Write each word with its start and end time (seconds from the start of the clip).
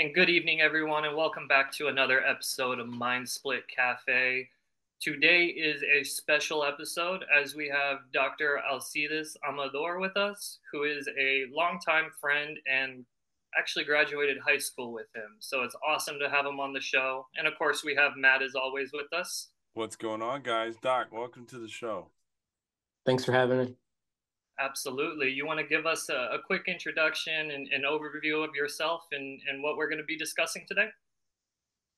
And 0.00 0.14
good 0.14 0.30
evening, 0.30 0.62
everyone, 0.62 1.04
and 1.04 1.14
welcome 1.14 1.46
back 1.46 1.70
to 1.72 1.88
another 1.88 2.24
episode 2.26 2.78
of 2.78 2.88
Mind 2.88 3.28
Split 3.28 3.64
Cafe. 3.68 4.48
Today 4.98 5.44
is 5.44 5.82
a 5.82 6.02
special 6.02 6.64
episode 6.64 7.22
as 7.30 7.54
we 7.54 7.68
have 7.68 7.98
Dr. 8.10 8.62
Alcides 8.66 9.36
Amador 9.46 10.00
with 10.00 10.16
us, 10.16 10.56
who 10.72 10.84
is 10.84 11.06
a 11.20 11.44
longtime 11.54 12.06
friend 12.18 12.58
and 12.66 13.04
actually 13.58 13.84
graduated 13.84 14.38
high 14.38 14.56
school 14.56 14.90
with 14.90 15.14
him. 15.14 15.36
So 15.38 15.64
it's 15.64 15.76
awesome 15.86 16.18
to 16.18 16.30
have 16.30 16.46
him 16.46 16.60
on 16.60 16.72
the 16.72 16.80
show. 16.80 17.26
And 17.36 17.46
of 17.46 17.58
course, 17.58 17.84
we 17.84 17.94
have 17.94 18.12
Matt 18.16 18.40
as 18.40 18.54
always 18.54 18.92
with 18.94 19.12
us. 19.12 19.48
What's 19.74 19.96
going 19.96 20.22
on, 20.22 20.40
guys? 20.40 20.76
Doc, 20.80 21.08
welcome 21.12 21.44
to 21.48 21.58
the 21.58 21.68
show. 21.68 22.08
Thanks 23.04 23.26
for 23.26 23.32
having 23.32 23.58
me. 23.58 23.74
Absolutely. 24.60 25.30
You 25.30 25.46
want 25.46 25.58
to 25.58 25.66
give 25.66 25.86
us 25.86 26.10
a, 26.10 26.28
a 26.32 26.38
quick 26.44 26.64
introduction 26.66 27.50
and 27.50 27.66
an 27.68 27.82
overview 27.88 28.46
of 28.46 28.54
yourself 28.54 29.06
and, 29.12 29.40
and 29.48 29.62
what 29.62 29.76
we're 29.76 29.88
going 29.88 29.98
to 30.00 30.04
be 30.04 30.18
discussing 30.18 30.66
today? 30.68 30.88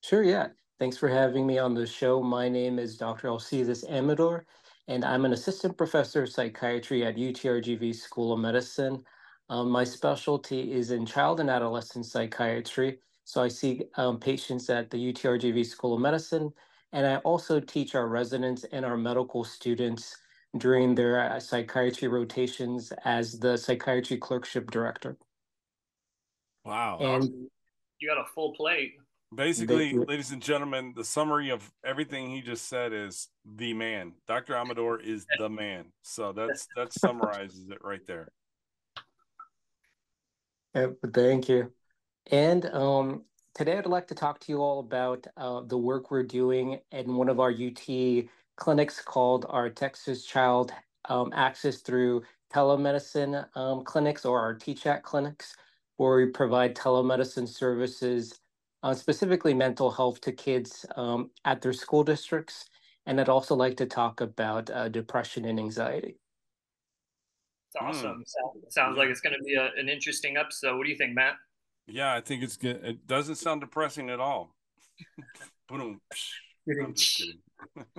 Sure, 0.05 0.22
yeah. 0.22 0.48
Thanks 0.78 0.96
for 0.96 1.08
having 1.08 1.46
me 1.46 1.58
on 1.58 1.74
the 1.74 1.86
show. 1.86 2.22
My 2.22 2.48
name 2.48 2.78
is 2.78 2.96
Dr. 2.96 3.28
Alcides 3.28 3.84
Amador, 3.88 4.46
and 4.88 5.05
I'm 5.05 5.24
an 5.24 5.33
assistant 5.33 5.77
professor 5.77 6.22
of 6.22 6.28
psychiatry 6.28 7.05
at 7.05 7.16
UTRGV 7.16 7.94
School 7.94 8.33
of 8.33 8.40
Medicine. 8.40 9.02
Um, 9.48 9.68
my 9.68 9.84
specialty 9.84 10.72
is 10.72 10.92
in 10.92 11.05
child 11.05 11.40
and 11.40 11.50
adolescent 11.50 12.06
psychiatry. 12.06 12.98
So 13.24 13.42
I 13.42 13.48
see 13.48 13.84
um, 13.96 14.18
patients 14.18 14.70
at 14.70 14.90
the 14.90 15.12
UTRGV 15.12 15.64
School 15.66 15.94
of 15.94 16.00
Medicine, 16.00 16.52
and 16.92 17.06
I 17.06 17.16
also 17.18 17.60
teach 17.60 17.94
our 17.94 18.08
residents 18.08 18.64
and 18.72 18.84
our 18.84 18.96
medical 18.96 19.44
students 19.44 20.16
during 20.56 20.95
their 20.95 21.33
uh, 21.33 21.41
psychiatry 21.41 22.08
rotations 22.08 22.92
as 23.05 23.39
the 23.39 23.56
psychiatry 23.56 24.19
clerkship 24.19 24.70
director. 24.70 25.17
Wow. 26.64 26.98
And 27.00 27.25
you 27.98 28.08
got 28.08 28.20
a 28.20 28.27
full 28.34 28.53
plate. 28.53 28.95
Basically, 29.34 29.95
ladies 29.95 30.30
and 30.30 30.42
gentlemen, 30.42 30.92
the 30.95 31.05
summary 31.05 31.48
of 31.48 31.70
everything 31.83 32.29
he 32.29 32.42
just 32.42 32.68
said 32.68 32.92
is 32.92 33.29
the 33.57 33.73
man. 33.73 34.13
Dr. 34.29 34.55
Amador 34.55 35.01
is 35.01 35.24
the 35.39 35.48
man. 35.48 35.86
So 36.02 36.33
that's 36.33 36.69
that 36.77 36.92
summarizes 36.92 37.70
it 37.70 37.79
right 37.83 38.07
there. 38.07 38.29
thank 41.14 41.48
you. 41.48 41.73
And 42.30 42.67
um, 42.67 43.24
today 43.55 43.79
I'd 43.79 43.86
like 43.86 44.08
to 44.08 44.14
talk 44.14 44.39
to 44.40 44.52
you 44.52 44.58
all 44.58 44.80
about 44.80 45.27
uh, 45.39 45.63
the 45.63 45.79
work 45.79 46.11
we're 46.11 46.23
doing 46.24 46.80
in 46.90 47.17
one 47.17 47.30
of 47.30 47.40
our 47.40 47.51
UT 47.51 48.27
clinics 48.57 49.01
called 49.01 49.46
our 49.48 49.70
Texas 49.70 50.24
Child 50.24 50.73
um, 51.07 51.33
Access 51.35 51.79
through 51.79 52.23
telemedicine 52.52 53.46
um, 53.57 53.83
clinics 53.85 54.24
or 54.24 54.39
our 54.39 54.55
TCHAT 54.55 55.02
clinics, 55.02 55.57
where 55.96 56.17
we 56.17 56.27
provide 56.27 56.77
telemedicine 56.77 57.48
services, 57.48 58.39
uh, 58.83 58.95
specifically 58.95 59.55
mental 59.55 59.90
health 59.90 60.20
to 60.20 60.33
kids 60.33 60.85
um, 60.96 61.30
at 61.45 61.63
their 61.63 61.73
school 61.73 62.05
districts. 62.05 62.68
And 63.07 63.20
I'd 63.20 63.29
also 63.29 63.55
like 63.55 63.77
to 63.79 63.86
talk 63.86 64.20
about 64.20 64.70
uh, 64.70 64.89
depression 64.89 65.45
and 65.45 65.58
anxiety. 65.58 66.19
It's 67.74 67.77
awesome. 67.80 68.23
Mm. 68.23 68.73
Sounds 68.73 68.98
like 68.98 69.08
it's 69.08 69.20
going 69.20 69.34
to 69.34 69.42
be 69.45 69.55
a, 69.55 69.70
an 69.77 69.89
interesting 69.89 70.36
episode. 70.36 70.77
What 70.77 70.84
do 70.84 70.90
you 70.90 70.96
think, 70.96 71.14
Matt? 71.14 71.34
Yeah, 71.86 72.14
I 72.14 72.20
think 72.20 72.42
it's 72.42 72.57
good. 72.57 72.80
It 72.84 73.07
doesn't 73.07 73.36
sound 73.36 73.63
depressing 73.63 74.11
at 74.11 74.20
all. 74.20 74.55
I'm 76.68 76.95
just 76.95 77.18
kidding. 77.18 77.39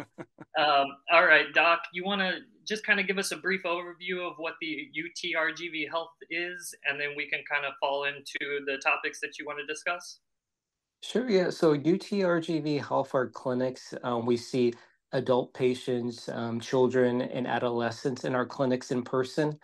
um, 0.57 0.87
all 1.11 1.25
right, 1.25 1.53
Doc, 1.53 1.81
you 1.93 2.03
want 2.03 2.21
to 2.21 2.39
just 2.67 2.85
kind 2.85 2.99
of 2.99 3.07
give 3.07 3.17
us 3.17 3.31
a 3.31 3.37
brief 3.37 3.63
overview 3.63 4.25
of 4.25 4.33
what 4.37 4.53
the 4.61 4.89
UTRGV 4.97 5.89
Health 5.89 6.13
is, 6.29 6.73
and 6.89 6.99
then 6.99 7.09
we 7.15 7.29
can 7.29 7.41
kind 7.49 7.65
of 7.65 7.73
fall 7.79 8.05
into 8.05 8.65
the 8.65 8.77
topics 8.77 9.19
that 9.21 9.37
you 9.37 9.45
want 9.45 9.59
to 9.59 9.65
discuss? 9.65 10.19
Sure, 11.01 11.29
yeah. 11.29 11.49
So 11.49 11.77
UTRGV 11.77 12.85
Health 12.85 13.13
are 13.13 13.27
clinics. 13.27 13.93
Um, 14.03 14.25
we 14.25 14.37
see 14.37 14.73
adult 15.11 15.53
patients, 15.53 16.29
um, 16.29 16.59
children, 16.59 17.21
and 17.21 17.45
adolescents 17.45 18.23
in 18.23 18.35
our 18.35 18.45
clinics 18.45 18.91
in 18.91 19.03
person. 19.03 19.59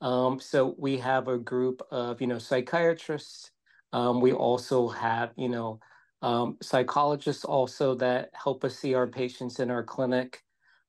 Um, 0.00 0.38
so 0.38 0.74
we 0.78 0.96
have 0.98 1.28
a 1.28 1.38
group 1.38 1.82
of, 1.90 2.20
you 2.20 2.26
know, 2.26 2.38
psychiatrists. 2.38 3.50
Um, 3.92 4.20
we 4.20 4.32
also 4.32 4.88
have, 4.88 5.32
you 5.36 5.48
know, 5.48 5.80
um, 6.24 6.56
psychologists 6.62 7.44
also 7.44 7.94
that 7.96 8.30
help 8.32 8.64
us 8.64 8.78
see 8.78 8.94
our 8.94 9.06
patients 9.06 9.60
in 9.60 9.70
our 9.70 9.82
clinic. 9.82 10.42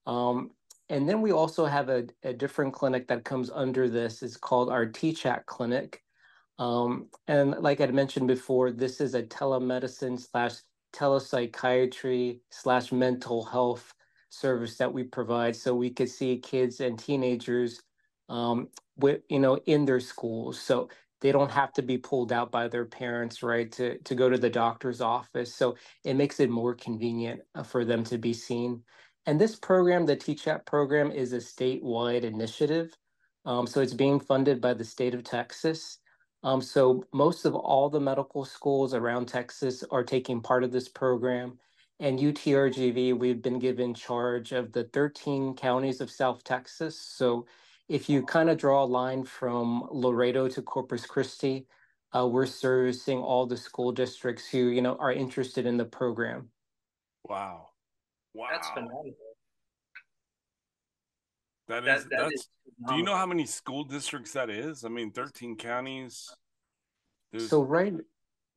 Um, 0.08 0.52
and 0.88 1.10
then 1.10 1.22
we 1.22 1.34
also 1.34 1.66
have 1.66 1.90
a, 1.90 2.06
a, 2.24 2.32
different 2.32 2.74
clinic 2.74 3.10
that 3.10 3.26
comes 3.26 3.52
under 3.54 3.90
this. 3.90 4.24
It's 4.24 4.38
called 4.38 4.70
our 4.70 4.86
TCHAT 4.86 5.46
clinic. 5.46 6.04
Um, 6.58 7.10
and 7.28 7.52
like 7.60 7.82
I'd 7.82 7.94
mentioned 7.94 8.30
before, 8.30 8.72
this 8.72 9.02
is 9.02 9.14
a 9.14 9.24
telemedicine 9.24 10.18
slash 10.18 10.54
telepsychiatry 10.94 12.40
slash 12.50 12.94
mental 12.94 13.44
health 13.44 13.94
service 14.30 14.78
that 14.78 14.94
we 14.94 15.04
provide. 15.04 15.58
So 15.58 15.76
we 15.76 15.90
could 15.90 16.10
see 16.10 16.38
kids 16.38 16.80
and 16.80 16.98
teenagers 16.98 17.82
um, 18.30 18.70
with, 18.96 19.20
you 19.28 19.40
know, 19.40 19.58
in 19.66 19.84
their 19.84 20.00
schools. 20.00 20.62
So 20.62 20.88
they 21.22 21.32
don't 21.32 21.52
have 21.52 21.74
to 21.74 21.82
be 21.82 21.98
pulled 21.98 22.32
out 22.32 22.52
by 22.52 22.68
their 22.68 22.86
parents, 22.86 23.44
right, 23.44 23.72
to, 23.74 23.98
to 24.00 24.16
go 24.16 24.30
to 24.30 24.38
the 24.38 24.50
doctor's 24.50 25.02
office. 25.02 25.54
So 25.54 25.76
it 26.04 26.16
makes 26.16 26.40
it 26.40 26.50
more 26.50 26.76
convenient 26.76 27.42
uh, 27.56 27.64
for 27.64 27.86
them 27.86 28.04
to 28.06 28.18
be 28.18 28.34
seen. 28.34 28.84
And 29.26 29.42
this 29.42 29.56
program, 29.56 30.06
the 30.06 30.16
Teach 30.16 30.44
TCHAT 30.46 30.66
program, 30.66 31.12
is 31.12 31.34
a 31.34 31.38
statewide 31.38 32.24
initiative. 32.24 32.96
Um, 33.46 33.68
so 33.68 33.82
it's 33.82 33.94
being 33.94 34.20
funded 34.20 34.62
by 34.62 34.74
the 34.76 34.86
state 34.86 35.16
of 35.16 35.24
Texas. 35.24 36.00
Um, 36.44 36.62
so 36.62 37.06
most 37.14 37.46
of 37.46 37.56
all 37.56 37.90
the 37.90 38.00
medical 38.02 38.46
schools 38.46 38.94
around 38.94 39.28
Texas 39.28 39.84
are 39.92 40.04
taking 40.04 40.42
part 40.42 40.64
of 40.64 40.72
this 40.72 40.90
program. 40.90 41.60
And 42.00 42.20
UTRGV, 42.20 43.18
we've 43.18 43.42
been 43.42 43.60
given 43.60 43.94
charge 43.94 44.52
of 44.54 44.74
the 44.74 44.86
13 44.86 45.56
counties 45.56 46.02
of 46.02 46.12
South 46.12 46.44
Texas. 46.44 47.00
So 47.00 47.46
if 47.88 48.10
you 48.10 48.24
kind 48.24 48.50
of 48.50 48.58
draw 48.58 48.84
a 48.84 48.86
line 48.86 49.24
from 49.24 49.88
Laredo 49.92 50.48
to 50.48 50.62
Corpus 50.62 51.06
Christi, 51.06 51.68
uh, 52.16 52.28
we're 52.28 52.46
servicing 52.46 53.20
all 53.20 53.46
the 53.46 53.58
school 53.58 53.92
districts 53.92 54.48
who, 54.48 54.70
you 54.70 54.82
know, 54.82 54.96
are 54.96 55.12
interested 55.12 55.66
in 55.66 55.78
the 55.78 55.86
program. 55.86 56.50
Wow. 57.24 57.68
Wow. 58.34 58.48
That's 58.52 58.70
phenomenal. 58.70 59.14
That 61.68 61.88
is, 61.88 62.04
that, 62.04 62.10
that 62.10 62.20
that's, 62.20 62.34
is 62.34 62.48
do 62.88 62.96
you 62.96 63.04
know 63.04 63.16
how 63.16 63.26
many 63.26 63.46
school 63.46 63.84
districts 63.84 64.34
that 64.34 64.50
is? 64.50 64.84
I 64.84 64.90
mean, 64.90 65.12
13 65.12 65.56
counties. 65.56 66.30
There's... 67.32 67.50
So, 67.50 67.64
right, 67.64 67.94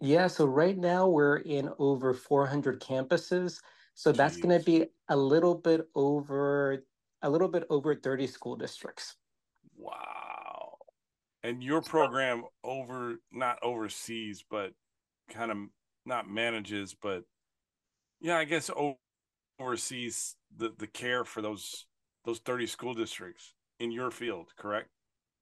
yeah, 0.01 0.27
so 0.27 0.45
right 0.45 0.77
now 0.77 1.09
we're 1.09 1.39
in 1.39 1.71
over 1.79 2.13
400 2.15 2.81
campuses. 2.81 3.61
So 3.95 4.13
that's 4.13 4.37
going 4.37 4.57
to 4.57 4.65
be 4.65 4.87
a 5.09 5.17
little 5.17 5.57
bit 5.57 5.89
over 5.95 6.85
a 7.23 7.31
little 7.31 7.49
bit 7.49 7.65
over 7.69 7.97
30 7.97 8.27
school 8.29 8.55
districts. 8.55 9.17
Wow. 9.79 10.75
And 11.43 11.63
your 11.63 11.81
program 11.81 12.45
over 12.65 13.17
not 13.33 13.59
overseas, 13.63 14.45
but 14.51 14.73
kind 15.31 15.51
of 15.51 15.57
not 16.05 16.29
manages, 16.29 16.95
but 17.01 17.23
yeah, 18.21 18.37
I 18.37 18.45
guess 18.45 18.71
oversees 19.61 20.35
the, 20.57 20.73
the 20.79 20.87
care 20.87 21.25
for 21.25 21.41
those 21.41 21.87
those 22.25 22.41
30 22.41 22.67
school 22.67 22.95
districts 22.95 23.55
in 23.79 23.91
your 23.91 24.11
field, 24.11 24.49
correct? 24.59 24.89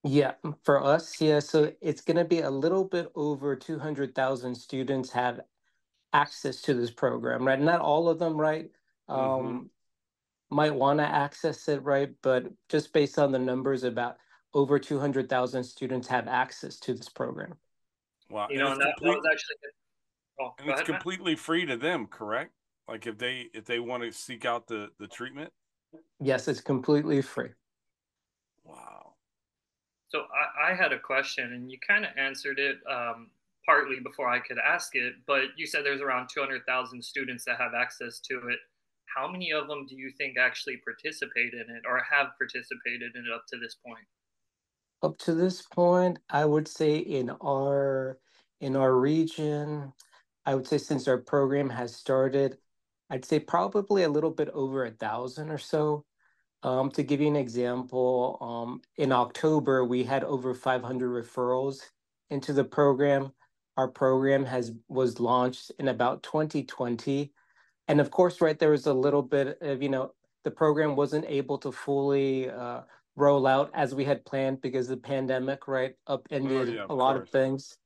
Yeah, 0.04 0.34
for 0.62 0.84
us, 0.84 1.20
yeah. 1.20 1.40
So 1.40 1.72
it's 1.80 2.02
going 2.02 2.18
to 2.18 2.24
be 2.24 2.42
a 2.42 2.50
little 2.50 2.84
bit 2.84 3.10
over 3.16 3.56
200,000 3.56 4.54
students 4.54 5.10
have 5.10 5.40
access 6.12 6.60
to 6.62 6.74
this 6.74 6.92
program, 6.92 7.44
right? 7.44 7.60
Not 7.60 7.80
all 7.80 8.08
of 8.08 8.20
them, 8.20 8.40
right? 8.40 8.70
Mm-hmm. 9.10 9.46
Um, 9.46 9.70
might 10.50 10.74
want 10.74 11.00
to 11.00 11.04
access 11.04 11.68
it, 11.68 11.82
right? 11.82 12.10
But 12.22 12.46
just 12.68 12.92
based 12.92 13.18
on 13.18 13.32
the 13.32 13.38
numbers, 13.38 13.82
about 13.82 14.18
over 14.56 14.78
200,000 14.78 15.62
students 15.62 16.08
have 16.08 16.26
access 16.26 16.78
to 16.78 16.94
this 16.94 17.10
program. 17.10 17.54
Wow. 18.30 18.48
You 18.50 18.58
know, 18.58 18.72
and 18.72 18.80
that, 18.80 18.94
complete, 18.96 19.10
that 19.10 19.16
was 19.18 19.26
actually 19.30 19.56
oh, 20.40 20.54
and 20.58 20.70
it's 20.70 20.80
ahead, 20.80 20.86
completely 20.86 21.32
Matt. 21.32 21.40
free 21.40 21.66
to 21.66 21.76
them, 21.76 22.06
correct? 22.06 22.52
Like 22.88 23.06
if 23.06 23.18
they 23.18 23.46
if 23.52 23.66
they 23.66 23.80
want 23.80 24.02
to 24.02 24.10
seek 24.10 24.46
out 24.46 24.66
the 24.66 24.88
the 24.98 25.06
treatment? 25.06 25.52
Yes, 26.20 26.48
it's 26.48 26.60
completely 26.60 27.20
free. 27.20 27.50
Wow. 28.64 29.14
So 30.08 30.20
I, 30.20 30.72
I 30.72 30.74
had 30.74 30.92
a 30.92 30.98
question 30.98 31.52
and 31.52 31.70
you 31.70 31.78
kind 31.86 32.04
of 32.04 32.10
answered 32.16 32.58
it 32.58 32.78
um, 32.90 33.28
partly 33.66 33.96
before 34.02 34.28
I 34.28 34.38
could 34.38 34.58
ask 34.58 34.94
it, 34.94 35.14
but 35.26 35.44
you 35.56 35.66
said 35.66 35.84
there's 35.84 36.00
around 36.00 36.28
200,000 36.32 37.02
students 37.04 37.44
that 37.44 37.58
have 37.58 37.72
access 37.74 38.20
to 38.20 38.34
it 38.48 38.58
how 39.16 39.26
many 39.26 39.50
of 39.52 39.66
them 39.66 39.86
do 39.88 39.96
you 39.96 40.10
think 40.18 40.36
actually 40.36 40.76
participate 40.78 41.54
in 41.54 41.74
it 41.74 41.82
or 41.88 42.02
have 42.10 42.36
participated 42.36 43.16
in 43.16 43.24
it 43.24 43.32
up 43.32 43.44
to 43.48 43.58
this 43.58 43.74
point? 43.74 44.04
Up 45.02 45.18
to 45.18 45.34
this 45.34 45.62
point, 45.62 46.18
I 46.30 46.44
would 46.44 46.68
say 46.68 46.98
in 46.98 47.30
our 47.42 48.18
in 48.60 48.76
our 48.76 48.94
region, 48.96 49.92
I 50.46 50.54
would 50.54 50.66
say 50.66 50.78
since 50.78 51.08
our 51.08 51.18
program 51.18 51.70
has 51.70 51.94
started, 51.94 52.58
I'd 53.10 53.24
say 53.24 53.40
probably 53.40 54.04
a 54.04 54.08
little 54.08 54.30
bit 54.30 54.48
over 54.50 54.84
a 54.86 54.90
thousand 54.92 55.50
or 55.50 55.58
so. 55.58 56.04
Um, 56.62 56.90
to 56.92 57.02
give 57.04 57.20
you 57.20 57.28
an 57.28 57.36
example, 57.36 58.38
um, 58.40 58.82
in 58.96 59.12
October 59.12 59.84
we 59.84 60.04
had 60.04 60.24
over 60.24 60.54
500 60.54 61.08
referrals 61.08 61.80
into 62.30 62.52
the 62.52 62.64
program. 62.64 63.32
our 63.76 63.88
program 63.88 64.44
has 64.44 64.72
was 64.88 65.20
launched 65.20 65.72
in 65.78 65.88
about 65.88 66.22
2020 66.22 67.32
and 67.88 68.00
of 68.00 68.10
course 68.10 68.40
right 68.40 68.58
there 68.58 68.70
was 68.72 68.86
a 68.86 68.94
little 68.94 69.22
bit 69.22 69.58
of 69.62 69.82
you 69.82 69.88
know 69.88 70.12
the 70.44 70.50
program 70.50 70.96
wasn't 70.96 71.24
able 71.28 71.58
to 71.58 71.72
fully 71.72 72.50
uh, 72.50 72.82
roll 73.16 73.46
out 73.46 73.70
as 73.74 73.94
we 73.94 74.04
had 74.04 74.24
planned 74.24 74.60
because 74.60 74.88
the 74.88 74.96
pandemic 74.96 75.66
right 75.66 75.94
upended 76.06 76.68
oh, 76.68 76.72
yeah, 76.72 76.86
a 76.88 76.94
lot 76.94 77.14
course. 77.14 77.26
of 77.26 77.30
things 77.30 77.78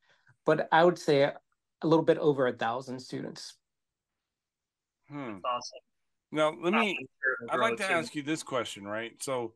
but 0.44 0.68
i 0.72 0.84
would 0.84 0.98
say 0.98 1.22
a 1.22 1.86
little 1.86 2.04
bit 2.04 2.18
over 2.18 2.46
a 2.46 2.52
thousand 2.52 2.98
students 2.98 3.56
hmm. 5.08 5.36
awesome 5.44 5.78
now 6.32 6.52
let 6.62 6.72
me 6.72 6.98
i'd 7.50 7.60
like 7.60 7.76
to 7.76 7.90
ask 7.90 8.14
you 8.14 8.22
this 8.22 8.42
question 8.42 8.84
right 8.84 9.12
so 9.22 9.52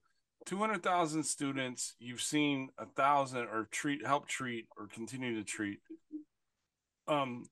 200,000 0.47 1.23
students, 1.25 1.95
you've 1.99 2.21
seen 2.21 2.69
a 2.79 2.87
thousand 2.87 3.47
or 3.47 3.69
treat, 3.71 4.07
help 4.07 4.29
treat, 4.29 4.67
or 4.77 4.87
continue 4.87 5.37
to 5.37 5.45
treat. 5.45 5.79
Um, 7.09 7.45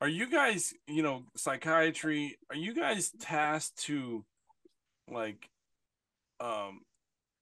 are 0.00 0.08
you 0.08 0.30
guys, 0.30 0.74
you 0.86 1.02
know, 1.02 1.24
psychiatry? 1.36 2.38
Are 2.50 2.56
you 2.56 2.74
guys 2.74 3.10
tasked 3.18 3.78
to, 3.84 4.24
like, 5.10 5.48
um, 6.40 6.80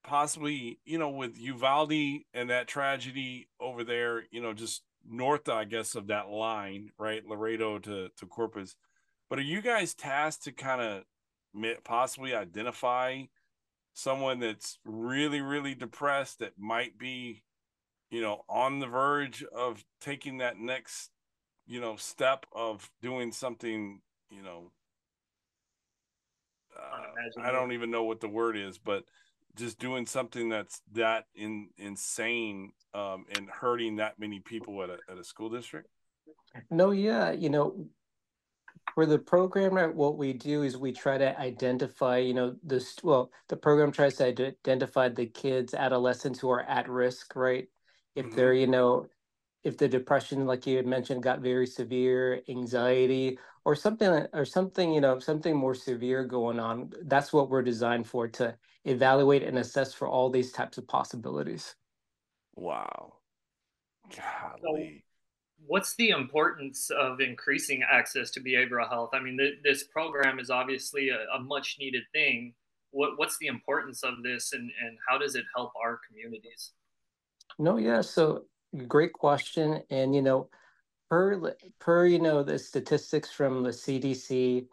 possibly, 0.03 0.79
you 0.85 0.97
know, 0.97 1.09
with 1.09 1.37
Uvalde 1.37 2.21
and 2.33 2.49
that 2.49 2.67
tragedy 2.67 3.49
over 3.59 3.83
there, 3.83 4.23
you 4.31 4.41
know, 4.41 4.53
just 4.53 4.83
north, 5.07 5.49
I 5.49 5.65
guess, 5.65 5.95
of 5.95 6.07
that 6.07 6.29
line, 6.29 6.91
right, 6.97 7.25
Laredo 7.25 7.79
to 7.79 8.09
to 8.17 8.25
Corpus. 8.25 8.75
But 9.29 9.39
are 9.39 9.43
you 9.43 9.61
guys 9.61 9.93
tasked 9.93 10.43
to 10.45 10.51
kind 10.51 10.81
of 10.81 11.03
possibly 11.83 12.33
identify? 12.33 13.23
someone 13.97 14.39
that's 14.39 14.77
really 14.85 15.41
really 15.41 15.73
depressed 15.73 16.37
that 16.37 16.53
might 16.55 16.99
be 16.99 17.41
you 18.11 18.21
know 18.21 18.43
on 18.47 18.79
the 18.79 18.85
verge 18.85 19.43
of 19.55 19.83
taking 19.99 20.37
that 20.37 20.59
next 20.59 21.09
you 21.65 21.81
know 21.81 21.95
step 21.95 22.45
of 22.53 22.91
doing 23.01 23.31
something 23.31 23.99
you 24.29 24.43
know 24.43 24.71
uh, 26.79 27.41
I 27.41 27.51
don't 27.51 27.71
even 27.71 27.89
know 27.89 28.03
what 28.03 28.19
the 28.19 28.27
word 28.27 28.55
is, 28.55 28.77
but 28.77 29.03
just 29.57 29.79
doing 29.79 30.05
something 30.05 30.49
that's 30.49 30.81
that 30.93 31.25
in 31.35 31.69
insane 31.77 32.71
um, 32.93 33.25
and 33.35 33.49
hurting 33.49 33.97
that 33.97 34.19
many 34.19 34.39
people 34.39 34.81
at 34.83 34.89
a 34.89 34.97
at 35.09 35.17
a 35.17 35.23
school 35.23 35.49
district. 35.49 35.89
No, 36.71 36.91
yeah, 36.91 37.31
you 37.31 37.49
know, 37.49 37.87
for 38.93 39.05
the 39.05 39.19
program, 39.19 39.75
right, 39.75 39.93
what 39.93 40.17
we 40.17 40.33
do 40.33 40.63
is 40.63 40.77
we 40.77 40.91
try 40.91 41.17
to 41.17 41.39
identify, 41.39 42.17
you 42.17 42.33
know, 42.33 42.55
this, 42.63 42.95
well, 43.03 43.31
the 43.47 43.55
program 43.55 43.91
tries 43.91 44.15
to 44.15 44.25
identify 44.25 45.09
the 45.09 45.27
kids, 45.27 45.73
adolescents 45.73 46.39
who 46.39 46.49
are 46.49 46.63
at 46.63 46.89
risk, 46.89 47.35
right? 47.35 47.67
If 48.15 48.25
mm-hmm. 48.25 48.35
they're, 48.35 48.53
you 48.53 48.67
know, 48.67 49.07
if 49.63 49.77
the 49.77 49.87
depression, 49.87 50.45
like 50.45 50.65
you 50.65 50.77
had 50.77 50.87
mentioned, 50.87 51.21
got 51.21 51.41
very 51.41 51.67
severe, 51.67 52.41
anxiety, 52.49 53.37
or 53.65 53.75
something, 53.75 54.25
or 54.33 54.45
something, 54.45 54.93
you 54.93 55.01
know, 55.01 55.19
something 55.19 55.55
more 55.55 55.75
severe 55.75 56.23
going 56.23 56.59
on, 56.59 56.91
that's 57.03 57.33
what 57.33 57.49
we're 57.49 57.61
designed 57.61 58.07
for 58.07 58.27
to 58.29 58.55
evaluate 58.87 59.43
and 59.43 59.57
assess 59.57 59.93
for 59.93 60.07
all 60.07 60.29
these 60.29 60.51
types 60.51 60.77
of 60.77 60.87
possibilities. 60.87 61.75
Wow. 62.55 63.13
Golly 64.63 65.03
what's 65.65 65.95
the 65.95 66.09
importance 66.09 66.89
of 66.89 67.19
increasing 67.19 67.83
access 67.89 68.29
to 68.31 68.39
behavioral 68.39 68.87
health? 68.89 69.11
I 69.13 69.19
mean, 69.19 69.37
th- 69.37 69.59
this 69.63 69.83
program 69.83 70.39
is 70.39 70.49
obviously 70.49 71.09
a, 71.09 71.25
a, 71.35 71.39
much 71.39 71.77
needed 71.79 72.03
thing. 72.13 72.53
What, 72.91 73.17
what's 73.17 73.37
the 73.37 73.47
importance 73.47 74.03
of 74.03 74.23
this 74.23 74.53
and, 74.53 74.69
and 74.83 74.97
how 75.07 75.17
does 75.17 75.35
it 75.35 75.45
help 75.55 75.71
our 75.81 75.99
communities? 76.07 76.71
No, 77.59 77.77
yeah. 77.77 78.01
So 78.01 78.43
great 78.87 79.13
question. 79.13 79.81
And, 79.89 80.13
you 80.13 80.21
know, 80.21 80.49
per, 81.09 81.55
per, 81.79 82.05
you 82.05 82.19
know, 82.19 82.43
the 82.43 82.59
statistics 82.59 83.31
from 83.31 83.63
the 83.63 83.71
CDC 83.71 84.67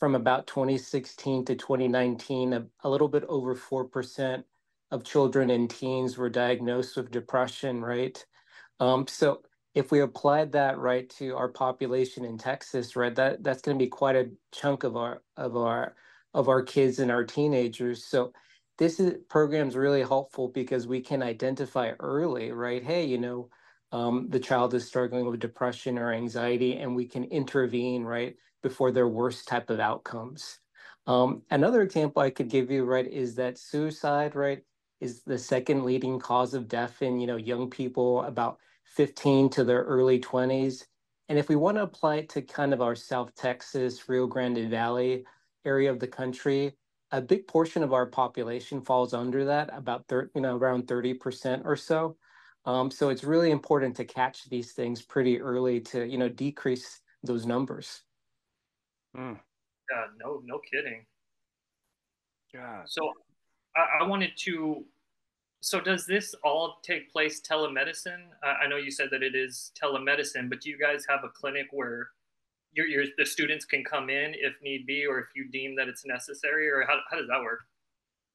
from 0.00 0.16
about 0.16 0.48
2016 0.48 1.46
to 1.46 1.56
2019, 1.56 2.54
a, 2.54 2.66
a 2.84 2.90
little 2.90 3.08
bit 3.08 3.24
over 3.28 3.56
4% 3.56 4.44
of 4.92 5.04
children 5.04 5.50
and 5.50 5.70
teens 5.70 6.18
were 6.18 6.30
diagnosed 6.30 6.96
with 6.98 7.12
depression, 7.12 7.82
right? 7.82 8.24
Um, 8.80 9.06
so 9.06 9.42
if 9.74 9.90
we 9.90 10.00
applied 10.00 10.52
that 10.52 10.78
right 10.78 11.08
to 11.18 11.36
our 11.36 11.48
population 11.48 12.24
in 12.24 12.38
Texas, 12.38 12.96
right, 12.96 13.14
that 13.14 13.42
that's 13.42 13.62
going 13.62 13.78
to 13.78 13.82
be 13.84 13.88
quite 13.88 14.16
a 14.16 14.30
chunk 14.52 14.84
of 14.84 14.96
our 14.96 15.22
of 15.36 15.56
our 15.56 15.94
of 16.34 16.48
our 16.48 16.62
kids 16.62 16.98
and 16.98 17.10
our 17.10 17.24
teenagers. 17.24 18.04
So 18.04 18.32
this 18.78 19.00
is 19.00 19.14
program's 19.28 19.76
really 19.76 20.02
helpful 20.02 20.48
because 20.48 20.86
we 20.86 21.00
can 21.00 21.22
identify 21.22 21.92
early, 22.00 22.52
right? 22.52 22.82
Hey, 22.84 23.04
you 23.04 23.18
know, 23.18 23.48
um, 23.92 24.28
the 24.28 24.40
child 24.40 24.74
is 24.74 24.86
struggling 24.86 25.26
with 25.26 25.40
depression 25.40 25.98
or 25.98 26.12
anxiety, 26.12 26.76
and 26.78 26.94
we 26.94 27.06
can 27.06 27.24
intervene 27.24 28.04
right 28.04 28.36
before 28.62 28.92
their 28.92 29.08
worst 29.08 29.48
type 29.48 29.70
of 29.70 29.80
outcomes. 29.80 30.58
Um, 31.06 31.42
another 31.50 31.82
example 31.82 32.22
I 32.22 32.30
could 32.30 32.48
give 32.48 32.70
you, 32.70 32.84
right, 32.84 33.06
is 33.06 33.34
that 33.36 33.58
suicide, 33.58 34.36
right, 34.36 34.62
is 35.00 35.22
the 35.24 35.38
second 35.38 35.84
leading 35.84 36.18
cause 36.20 36.54
of 36.54 36.68
death 36.68 37.02
in 37.02 37.20
you 37.20 37.26
know 37.26 37.36
young 37.36 37.70
people. 37.70 38.22
About 38.22 38.58
15 38.90 39.48
to 39.50 39.64
their 39.64 39.82
early 39.82 40.20
20s. 40.20 40.84
And 41.28 41.38
if 41.38 41.48
we 41.48 41.56
want 41.56 41.76
to 41.76 41.82
apply 41.82 42.16
it 42.16 42.28
to 42.30 42.42
kind 42.42 42.74
of 42.74 42.82
our 42.82 42.96
South 42.96 43.34
Texas, 43.36 44.08
Rio 44.08 44.26
Grande 44.26 44.68
Valley 44.68 45.24
area 45.64 45.90
of 45.90 46.00
the 46.00 46.08
country, 46.08 46.74
a 47.12 47.20
big 47.20 47.46
portion 47.46 47.82
of 47.82 47.92
our 47.92 48.06
population 48.06 48.82
falls 48.82 49.14
under 49.14 49.44
that, 49.44 49.70
about 49.72 50.06
30, 50.08 50.30
you 50.34 50.40
know, 50.40 50.56
around 50.56 50.86
30% 50.86 51.62
or 51.64 51.76
so. 51.76 52.16
Um, 52.66 52.90
so 52.90 53.08
it's 53.08 53.24
really 53.24 53.50
important 53.50 53.96
to 53.96 54.04
catch 54.04 54.48
these 54.48 54.72
things 54.72 55.02
pretty 55.02 55.40
early 55.40 55.80
to, 55.80 56.06
you 56.06 56.18
know, 56.18 56.28
decrease 56.28 57.00
those 57.22 57.46
numbers. 57.46 58.02
Mm. 59.16 59.38
Yeah, 59.90 60.04
no, 60.18 60.42
no 60.44 60.60
kidding. 60.70 61.06
Yeah. 62.52 62.82
So 62.84 63.12
I, 63.76 64.02
I 64.02 64.06
wanted 64.06 64.30
to 64.44 64.84
so 65.60 65.78
does 65.78 66.06
this 66.06 66.34
all 66.42 66.80
take 66.82 67.12
place 67.12 67.42
telemedicine? 67.42 68.28
I 68.42 68.66
know 68.66 68.76
you 68.76 68.90
said 68.90 69.08
that 69.12 69.22
it 69.22 69.34
is 69.34 69.72
telemedicine, 69.80 70.48
but 70.48 70.62
do 70.62 70.70
you 70.70 70.78
guys 70.78 71.04
have 71.08 71.20
a 71.22 71.28
clinic 71.28 71.66
where 71.70 72.08
your, 72.72 72.86
your 72.86 73.04
the 73.18 73.26
students 73.26 73.66
can 73.66 73.84
come 73.84 74.08
in 74.08 74.32
if 74.34 74.54
need 74.62 74.86
be, 74.86 75.04
or 75.06 75.18
if 75.18 75.26
you 75.36 75.50
deem 75.50 75.76
that 75.76 75.86
it's 75.86 76.06
necessary, 76.06 76.68
or 76.68 76.84
how, 76.88 76.98
how 77.10 77.18
does 77.18 77.28
that 77.28 77.42
work? 77.42 77.60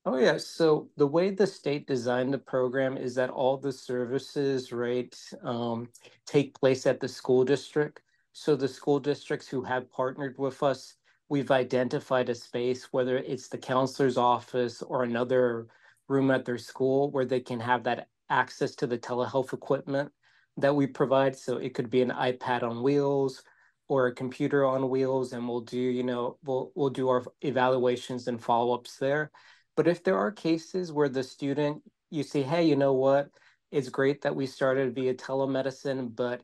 Oh 0.08 0.18
yeah, 0.18 0.38
so 0.38 0.88
the 0.98 1.08
way 1.08 1.32
the 1.32 1.48
state 1.48 1.88
designed 1.88 2.32
the 2.32 2.38
program 2.38 2.96
is 2.96 3.16
that 3.16 3.32
all 3.32 3.58
the 3.58 3.72
services, 3.72 4.72
right, 4.72 5.16
um, 5.42 5.90
take 6.28 6.54
place 6.60 6.86
at 6.86 7.00
the 7.00 7.08
school 7.08 7.44
district. 7.44 8.02
So 8.32 8.56
the 8.56 8.68
school 8.68 9.00
districts 9.00 9.48
who 9.48 9.64
have 9.64 9.92
partnered 9.92 10.38
with 10.38 10.62
us, 10.62 10.96
we've 11.30 11.50
identified 11.50 12.30
a 12.30 12.36
space, 12.36 12.94
whether 12.94 13.18
it's 13.18 13.48
the 13.48 13.58
counselor's 13.58 14.18
office 14.18 14.84
or 14.84 15.04
another 15.04 15.68
room 16.08 16.30
at 16.30 16.46
their 16.46 16.60
school 16.60 17.10
where 17.10 17.26
they 17.26 17.40
can 17.40 17.60
have 17.60 17.84
that 17.86 18.08
access 18.30 18.76
to 18.76 18.86
the 18.88 19.00
telehealth 19.00 19.54
equipment 19.54 20.12
that 20.58 20.76
we 20.76 20.86
provide. 20.86 21.36
So 21.36 21.58
it 21.58 21.74
could 21.74 21.90
be 21.90 22.04
an 22.04 22.12
iPad 22.12 22.62
on 22.62 22.84
wheels 22.84 23.42
or 23.88 24.06
a 24.08 24.14
computer 24.14 24.66
on 24.66 24.90
wheels, 24.90 25.34
and 25.34 25.48
we'll 25.48 25.62
do, 25.62 25.80
you 25.80 26.04
know, 26.04 26.38
we'll 26.44 26.72
we'll 26.76 26.90
do 26.90 27.10
our 27.10 27.24
evaluations 27.42 28.28
and 28.28 28.42
follow-ups 28.44 28.98
there. 28.98 29.32
But 29.76 29.88
if 29.88 30.04
there 30.04 30.18
are 30.18 30.32
cases 30.32 30.92
where 30.92 31.10
the 31.10 31.24
student, 31.24 31.84
you 32.10 32.24
say, 32.24 32.44
hey, 32.44 32.64
you 32.64 32.76
know 32.76 32.94
what, 32.94 33.30
it's 33.72 33.90
great 33.90 34.22
that 34.22 34.36
we 34.36 34.46
started 34.46 34.96
via 34.96 35.14
telemedicine, 35.14 36.16
but 36.16 36.42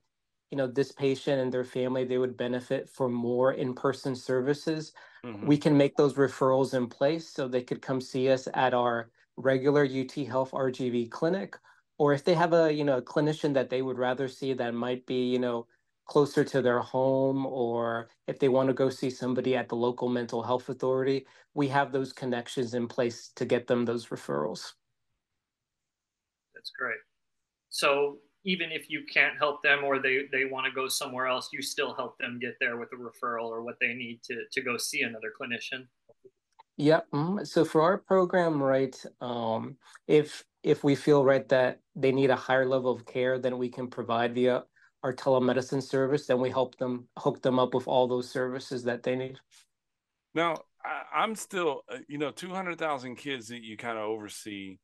you 0.52 0.58
know, 0.58 0.68
this 0.68 0.92
patient 0.92 1.42
and 1.42 1.52
their 1.52 1.64
family, 1.64 2.04
they 2.04 2.18
would 2.18 2.36
benefit 2.36 2.90
from 2.90 3.14
more 3.14 3.54
in-person 3.54 4.16
services. 4.16 4.92
Mm-hmm. 5.26 5.48
We 5.48 5.58
can 5.58 5.78
make 5.78 5.96
those 5.96 6.16
referrals 6.16 6.74
in 6.74 6.88
place 6.88 7.30
so 7.30 7.48
they 7.48 7.64
could 7.64 7.82
come 7.82 8.02
see 8.02 8.30
us 8.30 8.50
at 8.54 8.74
our 8.74 9.10
regular 9.38 9.86
UT 9.86 10.12
Health 10.12 10.52
RGV 10.52 11.10
clinic, 11.10 11.58
or 11.98 12.12
if 12.14 12.26
they 12.26 12.34
have 12.34 12.52
a 12.54 12.72
you 12.74 12.84
know 12.84 12.98
a 12.98 13.02
clinician 13.02 13.54
that 13.54 13.70
they 13.70 13.82
would 13.82 13.98
rather 13.98 14.28
see 14.28 14.52
that 14.54 14.74
might 14.74 15.06
be 15.06 15.30
you 15.30 15.40
know 15.40 15.68
closer 16.12 16.44
to 16.44 16.62
their 16.62 16.82
home, 16.82 17.46
or 17.46 18.10
if 18.27 18.38
they 18.38 18.50
want 18.50 18.68
to 18.68 18.74
go 18.74 18.89
see 18.89 19.10
somebody 19.10 19.56
at 19.56 19.70
the 19.70 19.75
local 19.77 20.10
mental 20.10 20.44
health 20.44 20.68
authority, 20.68 21.25
we 21.53 21.70
have 21.70 21.94
those 21.94 22.12
connections 22.12 22.74
in 22.74 22.86
place 22.86 23.32
to 23.38 23.46
get 23.46 23.65
them 23.65 23.86
those 23.86 24.08
referrals. 24.08 24.74
That's 26.53 26.72
great. 26.77 27.00
So 27.70 28.18
even 28.44 28.74
if 28.74 28.89
you 28.89 29.06
can't 29.13 29.38
help 29.38 29.63
them 29.63 29.86
or 29.86 30.00
they, 30.00 30.24
they 30.34 30.44
want 30.44 30.65
to 30.65 30.72
go 30.74 30.89
somewhere 30.89 31.27
else, 31.27 31.48
you 31.53 31.62
still 31.62 31.94
help 31.96 32.18
them 32.18 32.39
get 32.41 32.56
there 32.60 32.75
with 32.75 32.89
a 32.91 32.98
referral 32.98 33.46
or 33.46 33.63
what 33.63 33.77
they 33.80 33.94
need 33.94 34.20
to, 34.25 34.36
to 34.51 34.62
go 34.62 34.75
see 34.75 35.03
another 35.03 35.32
clinician. 35.39 35.88
Yeah. 36.75 37.01
mm 37.13 37.48
So 37.48 37.63
for 37.63 37.82
our 37.84 37.98
program, 37.98 38.62
right, 38.62 38.98
um, 39.22 39.77
if 40.08 40.44
if 40.63 40.84
we 40.84 40.96
feel 40.96 41.24
right 41.24 41.48
that 41.50 41.80
they 41.96 42.12
need 42.12 42.30
a 42.30 42.36
higher 42.36 42.68
level 42.68 42.91
of 42.91 43.06
care 43.06 43.39
than 43.39 43.58
we 43.58 43.70
can 43.70 43.88
provide 43.88 44.36
via 44.36 44.63
our 45.03 45.13
telemedicine 45.13 45.81
service, 45.81 46.27
then 46.27 46.39
we 46.39 46.50
help 46.50 46.77
them 46.77 47.08
hook 47.17 47.41
them 47.41 47.60
up 47.60 47.74
with 47.74 47.88
all 47.88 48.08
those 48.08 48.29
services 48.29 48.84
that 48.84 49.03
they 49.03 49.15
need. 49.15 49.39
Now, 50.34 50.58
I, 50.84 51.24
am 51.24 51.36
still, 51.36 51.81
uh, 51.91 51.98
you 52.08 52.17
know, 52.17 52.31
two 52.31 52.50
hundred 52.50 52.77
thousand 52.77 53.15
kids 53.15 53.48
that 53.50 53.63
you 53.63 53.77
kind 53.77 53.98
of 53.98 54.05
oversee. 54.05 54.77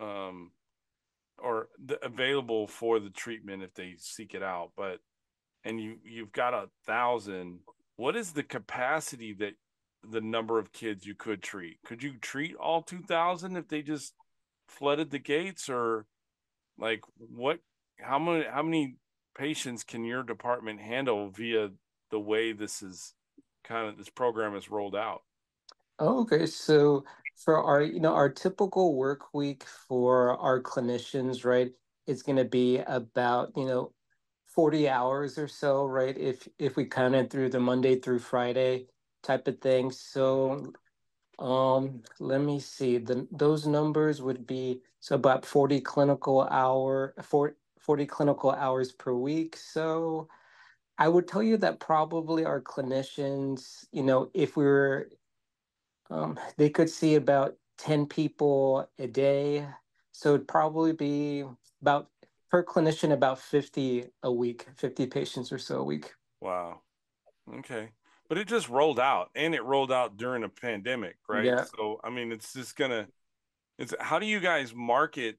Um, 0.00 0.52
or 1.42 1.68
the, 1.84 2.04
available 2.04 2.66
for 2.66 3.00
the 3.00 3.10
treatment 3.10 3.62
if 3.62 3.74
they 3.74 3.94
seek 3.98 4.34
it 4.34 4.42
out. 4.42 4.72
But 4.76 4.98
and 5.64 5.80
you 5.80 5.96
you've 6.04 6.32
got 6.32 6.54
a 6.54 6.68
thousand. 6.86 7.60
What 7.96 8.16
is 8.16 8.32
the 8.32 8.42
capacity 8.42 9.34
that 9.34 9.54
the 10.08 10.20
number 10.20 10.58
of 10.58 10.72
kids 10.72 11.06
you 11.06 11.14
could 11.14 11.42
treat? 11.42 11.78
Could 11.84 12.02
you 12.02 12.14
treat 12.20 12.54
all 12.56 12.82
two 12.82 13.02
thousand 13.02 13.56
if 13.56 13.68
they 13.68 13.82
just 13.82 14.14
flooded 14.68 15.10
the 15.10 15.18
gates, 15.18 15.68
or 15.68 16.06
like 16.78 17.02
what? 17.18 17.58
How 17.98 18.18
many 18.18 18.44
how 18.50 18.62
many 18.62 18.96
patients 19.40 19.82
can 19.82 20.04
your 20.04 20.22
department 20.22 20.78
handle 20.80 21.30
via 21.30 21.70
the 22.10 22.20
way 22.20 22.52
this 22.52 22.82
is 22.82 23.14
kind 23.64 23.88
of 23.88 23.96
this 23.96 24.10
program 24.10 24.54
is 24.54 24.70
rolled 24.70 24.94
out? 24.94 25.22
Okay. 25.98 26.44
So 26.44 27.04
for 27.36 27.56
our, 27.62 27.80
you 27.80 28.00
know, 28.00 28.12
our 28.12 28.28
typical 28.28 28.94
work 28.94 29.32
week 29.32 29.64
for 29.64 30.36
our 30.38 30.60
clinicians, 30.60 31.46
right, 31.46 31.72
it's 32.06 32.22
going 32.22 32.36
to 32.36 32.44
be 32.44 32.78
about, 32.80 33.52
you 33.56 33.64
know, 33.64 33.94
40 34.44 34.90
hours 34.90 35.38
or 35.38 35.48
so, 35.48 35.86
right? 35.86 36.16
If 36.18 36.46
if 36.58 36.76
we 36.76 36.84
counted 36.84 37.30
through 37.30 37.48
the 37.50 37.60
Monday 37.60 37.98
through 37.98 38.18
Friday 38.18 38.88
type 39.22 39.48
of 39.48 39.60
thing. 39.60 39.90
So 39.90 40.74
um 41.38 42.02
let 42.20 42.40
me 42.42 42.60
see. 42.60 42.98
The 42.98 43.26
those 43.32 43.66
numbers 43.66 44.22
would 44.22 44.46
be 44.46 44.82
so 45.00 45.14
about 45.16 45.46
40 45.46 45.80
clinical 45.80 46.42
hour 46.42 47.14
40, 47.22 47.54
40 47.80 48.06
clinical 48.06 48.52
hours 48.52 48.92
per 48.92 49.12
week. 49.12 49.56
So 49.56 50.28
I 50.98 51.08
would 51.08 51.26
tell 51.26 51.42
you 51.42 51.56
that 51.58 51.80
probably 51.80 52.44
our 52.44 52.60
clinicians, 52.60 53.86
you 53.92 54.02
know, 54.02 54.30
if 54.34 54.56
we 54.56 54.64
were 54.64 55.08
um, 56.10 56.38
they 56.56 56.68
could 56.68 56.90
see 56.90 57.14
about 57.14 57.56
10 57.78 58.06
people 58.06 58.88
a 58.98 59.06
day. 59.06 59.66
So 60.12 60.34
it'd 60.34 60.48
probably 60.48 60.92
be 60.92 61.44
about 61.80 62.08
per 62.50 62.64
clinician 62.64 63.12
about 63.12 63.38
50 63.38 64.06
a 64.24 64.32
week, 64.32 64.66
50 64.76 65.06
patients 65.06 65.52
or 65.52 65.58
so 65.58 65.78
a 65.78 65.84
week. 65.84 66.12
Wow. 66.40 66.80
Okay. 67.58 67.90
But 68.28 68.38
it 68.38 68.48
just 68.48 68.68
rolled 68.68 69.00
out 69.00 69.30
and 69.34 69.54
it 69.54 69.64
rolled 69.64 69.92
out 69.92 70.16
during 70.16 70.44
a 70.44 70.48
pandemic, 70.48 71.16
right? 71.28 71.44
Yeah. 71.44 71.64
So 71.76 72.00
I 72.04 72.10
mean 72.10 72.32
it's 72.32 72.52
just 72.52 72.76
gonna 72.76 73.08
it's 73.78 73.94
how 73.98 74.18
do 74.18 74.26
you 74.26 74.40
guys 74.40 74.74
market 74.74 75.38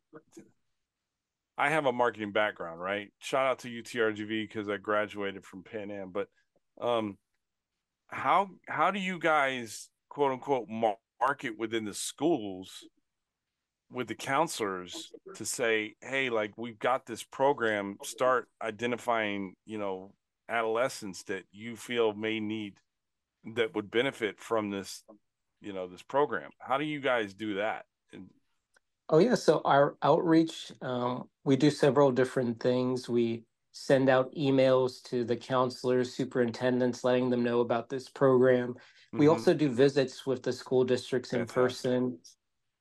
I 1.62 1.70
have 1.70 1.86
a 1.86 1.92
marketing 1.92 2.32
background, 2.32 2.82
right? 2.82 3.10
Shout 3.20 3.46
out 3.46 3.60
to 3.60 3.68
UTRGV 3.70 4.48
because 4.48 4.68
I 4.68 4.78
graduated 4.78 5.46
from 5.46 5.62
Pan 5.64 5.92
Am, 5.92 6.10
but 6.10 6.28
um 6.82 7.20
how 8.08 8.50
how 8.68 8.90
do 8.90 9.00
you 9.00 9.20
guys 9.20 9.90
quote 10.10 10.32
unquote 10.32 10.68
market 10.68 11.60
within 11.60 11.86
the 11.86 11.94
schools 11.94 12.84
with 13.92 14.08
the 14.08 14.16
counselors 14.16 15.12
to 15.36 15.46
say, 15.46 15.94
hey, 16.02 16.32
like 16.32 16.58
we've 16.58 16.80
got 16.80 17.06
this 17.06 17.24
program, 17.24 17.98
start 18.02 18.48
identifying, 18.64 19.54
you 19.68 19.78
know, 19.78 20.16
adolescents 20.50 21.22
that 21.24 21.44
you 21.52 21.76
feel 21.76 22.14
may 22.14 22.40
need 22.40 22.74
that 23.56 23.76
would 23.76 23.92
benefit 23.92 24.40
from 24.40 24.72
this, 24.72 25.04
you 25.62 25.74
know, 25.74 25.88
this 25.88 26.02
program. 26.02 26.50
How 26.58 26.80
do 26.80 26.86
you 26.86 27.02
guys 27.02 27.36
do 27.36 27.56
that? 27.56 27.86
And, 28.14 28.32
oh 29.12 29.20
yeah, 29.20 29.36
so 29.36 29.62
our 29.66 29.98
outreach, 30.04 30.74
um, 30.84 31.30
we 31.46 31.58
do 31.58 31.72
several 31.72 32.12
different 32.14 32.62
things. 32.62 33.10
We 33.10 33.46
send 33.74 34.10
out 34.10 34.34
emails 34.36 35.04
to 35.06 35.26
the 35.26 35.38
counselors, 35.38 36.14
superintendents, 36.16 37.06
letting 37.06 37.32
them 37.32 37.44
know 37.44 37.62
about 37.62 37.90
this 37.90 38.10
program. 38.10 38.76
We 39.14 39.28
Mhm. 39.28 39.32
also 39.32 39.56
do 39.56 39.70
visits 39.70 40.28
with 40.28 40.44
the 40.44 40.54
school 40.54 40.86
districts 40.86 41.34
in 41.34 41.48
person. 41.48 42.20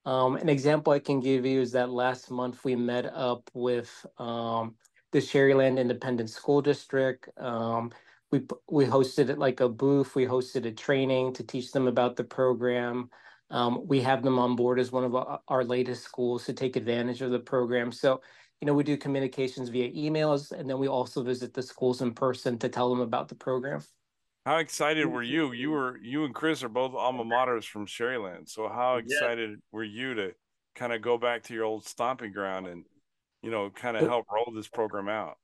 Um, 0.06 0.36
an 0.36 0.50
example 0.50 0.92
I 0.92 0.98
can 1.00 1.20
give 1.20 1.46
you 1.46 1.60
is 1.62 1.72
that 1.72 1.90
last 1.90 2.30
month 2.32 2.64
we 2.64 2.76
met 2.76 3.06
up 3.06 3.50
with 3.54 4.06
um, 4.18 4.76
the 5.12 5.20
Sharyland 5.20 5.78
Independent 5.78 6.30
School 6.30 6.62
District. 6.62 7.28
Um, 7.38 7.92
we 8.32 8.42
we 8.70 8.86
hosted 8.86 9.28
it 9.30 9.38
like 9.38 9.60
a 9.60 9.70
booth. 9.70 10.16
We 10.16 10.26
hosted 10.26 10.66
a 10.66 10.72
training 10.72 11.34
to 11.34 11.44
teach 11.44 11.72
them 11.72 11.86
about 11.88 12.16
the 12.16 12.24
program. 12.24 13.10
Um, 13.50 13.86
we 13.86 14.00
have 14.02 14.22
them 14.22 14.38
on 14.38 14.56
board 14.56 14.78
as 14.78 14.92
one 14.92 15.04
of 15.04 15.14
our, 15.14 15.40
our 15.48 15.64
latest 15.64 16.04
schools 16.04 16.44
to 16.46 16.52
take 16.52 16.76
advantage 16.76 17.20
of 17.22 17.30
the 17.30 17.40
program. 17.40 17.90
So, 17.92 18.22
you 18.60 18.66
know, 18.66 18.74
we 18.74 18.84
do 18.84 18.96
communications 18.96 19.68
via 19.68 19.90
emails, 19.92 20.52
and 20.52 20.68
then 20.68 20.78
we 20.78 20.88
also 20.88 21.22
visit 21.22 21.54
the 21.54 21.62
schools 21.62 22.02
in 22.02 22.14
person 22.14 22.58
to 22.58 22.68
tell 22.68 22.88
them 22.90 23.00
about 23.00 23.28
the 23.28 23.34
program. 23.34 23.82
How 24.46 24.56
excited 24.56 25.06
were 25.06 25.22
you? 25.22 25.52
You 25.52 25.70
were 25.70 25.98
you 25.98 26.24
and 26.24 26.34
Chris 26.34 26.62
are 26.62 26.68
both 26.68 26.94
alma 26.94 27.24
maters 27.24 27.64
from 27.68 27.86
Sharyland. 27.86 28.48
So 28.48 28.68
how 28.68 28.96
Yeah. 28.96 29.04
excited 29.04 29.60
were 29.70 29.84
you 29.84 30.14
to 30.14 30.34
kind 30.74 30.92
of 30.92 31.02
go 31.02 31.18
back 31.18 31.42
to 31.44 31.54
your 31.54 31.64
old 31.64 31.84
stomping 31.84 32.32
ground 32.32 32.66
and 32.66 32.84
you 33.42 33.50
know 33.50 33.70
kind 33.70 33.96
of 33.96 34.06
help 34.06 34.26
roll 34.30 34.52
this 34.54 34.68
program 34.68 35.08
out? 35.08 35.38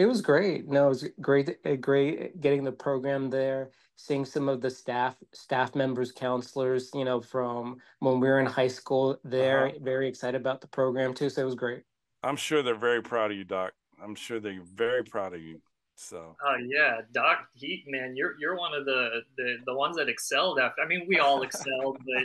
It 0.00 0.06
was 0.06 0.22
great. 0.22 0.66
No, 0.66 0.86
it 0.86 0.88
was 0.88 1.08
great, 1.20 1.58
uh, 1.66 1.74
great 1.74 2.40
getting 2.40 2.64
the 2.64 2.72
program 2.72 3.28
there, 3.28 3.70
seeing 3.96 4.24
some 4.24 4.48
of 4.48 4.62
the 4.62 4.70
staff, 4.70 5.14
staff 5.34 5.74
members, 5.74 6.10
counselors, 6.10 6.90
you 6.94 7.04
know, 7.04 7.20
from 7.20 7.76
when 7.98 8.18
we 8.18 8.26
were 8.26 8.40
in 8.40 8.46
high 8.46 8.68
school 8.68 9.20
there, 9.24 9.66
Uh-huh. 9.66 9.78
very 9.82 10.08
excited 10.08 10.40
about 10.40 10.62
the 10.62 10.68
program 10.68 11.12
too. 11.12 11.28
So 11.28 11.42
it 11.42 11.44
was 11.44 11.54
great. 11.54 11.82
I'm 12.22 12.36
sure 12.36 12.62
they're 12.62 12.74
very 12.74 13.02
proud 13.02 13.30
of 13.30 13.36
you, 13.36 13.44
Doc. 13.44 13.74
I'm 14.02 14.14
sure 14.14 14.40
they're 14.40 14.62
very 14.62 15.04
proud 15.04 15.34
of 15.34 15.42
you. 15.42 15.60
So 15.96 16.34
Oh 16.42 16.56
yeah, 16.64 17.02
Doc 17.12 17.48
Heat, 17.52 17.84
man, 17.86 18.16
you're 18.16 18.36
you're 18.38 18.56
one 18.56 18.72
of 18.72 18.86
the, 18.86 19.20
the 19.36 19.58
the 19.66 19.74
ones 19.74 19.96
that 19.96 20.08
excelled 20.08 20.58
after. 20.58 20.80
I 20.80 20.86
mean, 20.86 21.04
we 21.06 21.18
all 21.18 21.42
excelled, 21.42 21.98
but 22.06 22.24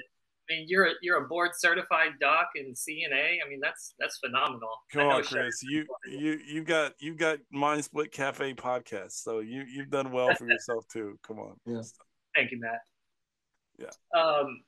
I 0.50 0.54
mean, 0.54 0.66
you're 0.68 0.86
a, 0.86 0.92
you're 1.02 1.24
a 1.24 1.28
board 1.28 1.52
certified 1.56 2.12
doc 2.20 2.50
in 2.56 2.74
CNA. 2.74 3.38
I 3.46 3.50
mean, 3.50 3.60
that's 3.62 3.96
that's 4.00 4.18
phenomenal. 4.18 4.70
Come 4.92 5.08
on, 5.08 5.24
Sharon- 5.24 5.46
Chris. 5.46 5.64
You 5.64 5.86
you 6.08 6.40
you've 6.48 6.66
got 6.66 6.94
you've 7.00 7.18
got 7.18 7.40
Mind 7.52 7.84
Split 7.84 8.12
Cafe 8.12 8.54
podcast. 8.54 9.14
So 9.14 9.40
you 9.40 9.64
you've 9.68 9.90
done 9.90 10.12
well 10.12 10.34
for 10.36 10.48
yourself 10.50 10.86
too. 10.88 11.18
Come 11.25 11.40
on. 11.40 11.56
Yeah. 11.66 11.82
Thank 12.36 12.52
you, 12.52 12.60
Matt. 12.60 12.82
Yeah. 13.80 14.20
Um. 14.20 14.62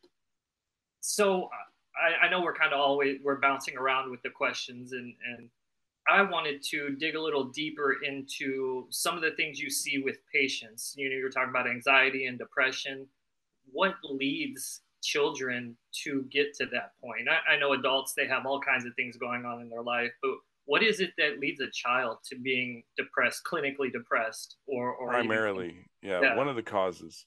So 1.00 1.50
I, 1.96 2.26
I 2.26 2.30
know 2.30 2.42
we're 2.42 2.56
kind 2.56 2.74
of 2.74 2.80
always 2.80 3.20
we're 3.24 3.40
bouncing 3.40 3.78
around 3.78 4.10
with 4.10 4.22
the 4.24 4.30
questions, 4.30 4.94
and 4.94 5.14
and 5.32 5.50
I 6.10 6.24
wanted 6.24 6.64
to 6.72 6.96
dig 6.98 7.16
a 7.16 7.22
little 7.22 7.46
deeper 7.46 7.98
into 8.04 8.88
some 8.90 9.16
of 9.16 9.22
the 9.22 9.32
things 9.32 9.60
you 9.60 9.70
see 9.70 10.00
with 10.00 10.18
patients. 10.34 10.96
You 10.98 11.10
know, 11.10 11.16
you're 11.16 11.30
talking 11.30 11.50
about 11.50 11.70
anxiety 11.70 12.26
and 12.26 12.40
depression. 12.40 13.06
What 13.72 13.96
leads 14.04 14.82
children 15.04 15.78
to 16.04 16.24
get 16.32 16.54
to 16.56 16.66
that 16.68 16.92
point? 17.02 17.28
I, 17.30 17.54
I 17.54 17.58
know 17.60 17.74
adults 17.74 18.14
they 18.16 18.28
have 18.28 18.46
all 18.46 18.60
kinds 18.60 18.86
of 18.86 18.94
things 18.96 19.18
going 19.18 19.46
on 19.46 19.62
in 19.62 19.70
their 19.70 19.84
life, 19.84 20.12
but 20.22 20.32
what 20.66 20.84
is 20.84 21.00
it 21.00 21.12
that 21.18 21.40
leads 21.40 21.62
a 21.62 21.72
child 21.72 22.18
to 22.30 22.38
being 22.38 22.84
depressed, 22.98 23.42
clinically 23.46 23.92
depressed, 23.92 24.58
or 24.68 24.94
or 24.96 25.14
even- 25.14 25.28
Primarily, 25.28 25.86
yeah, 26.02 26.22
Yeah. 26.22 26.36
one 26.36 26.48
of 26.50 26.56
the 26.56 26.64
causes. 26.64 27.26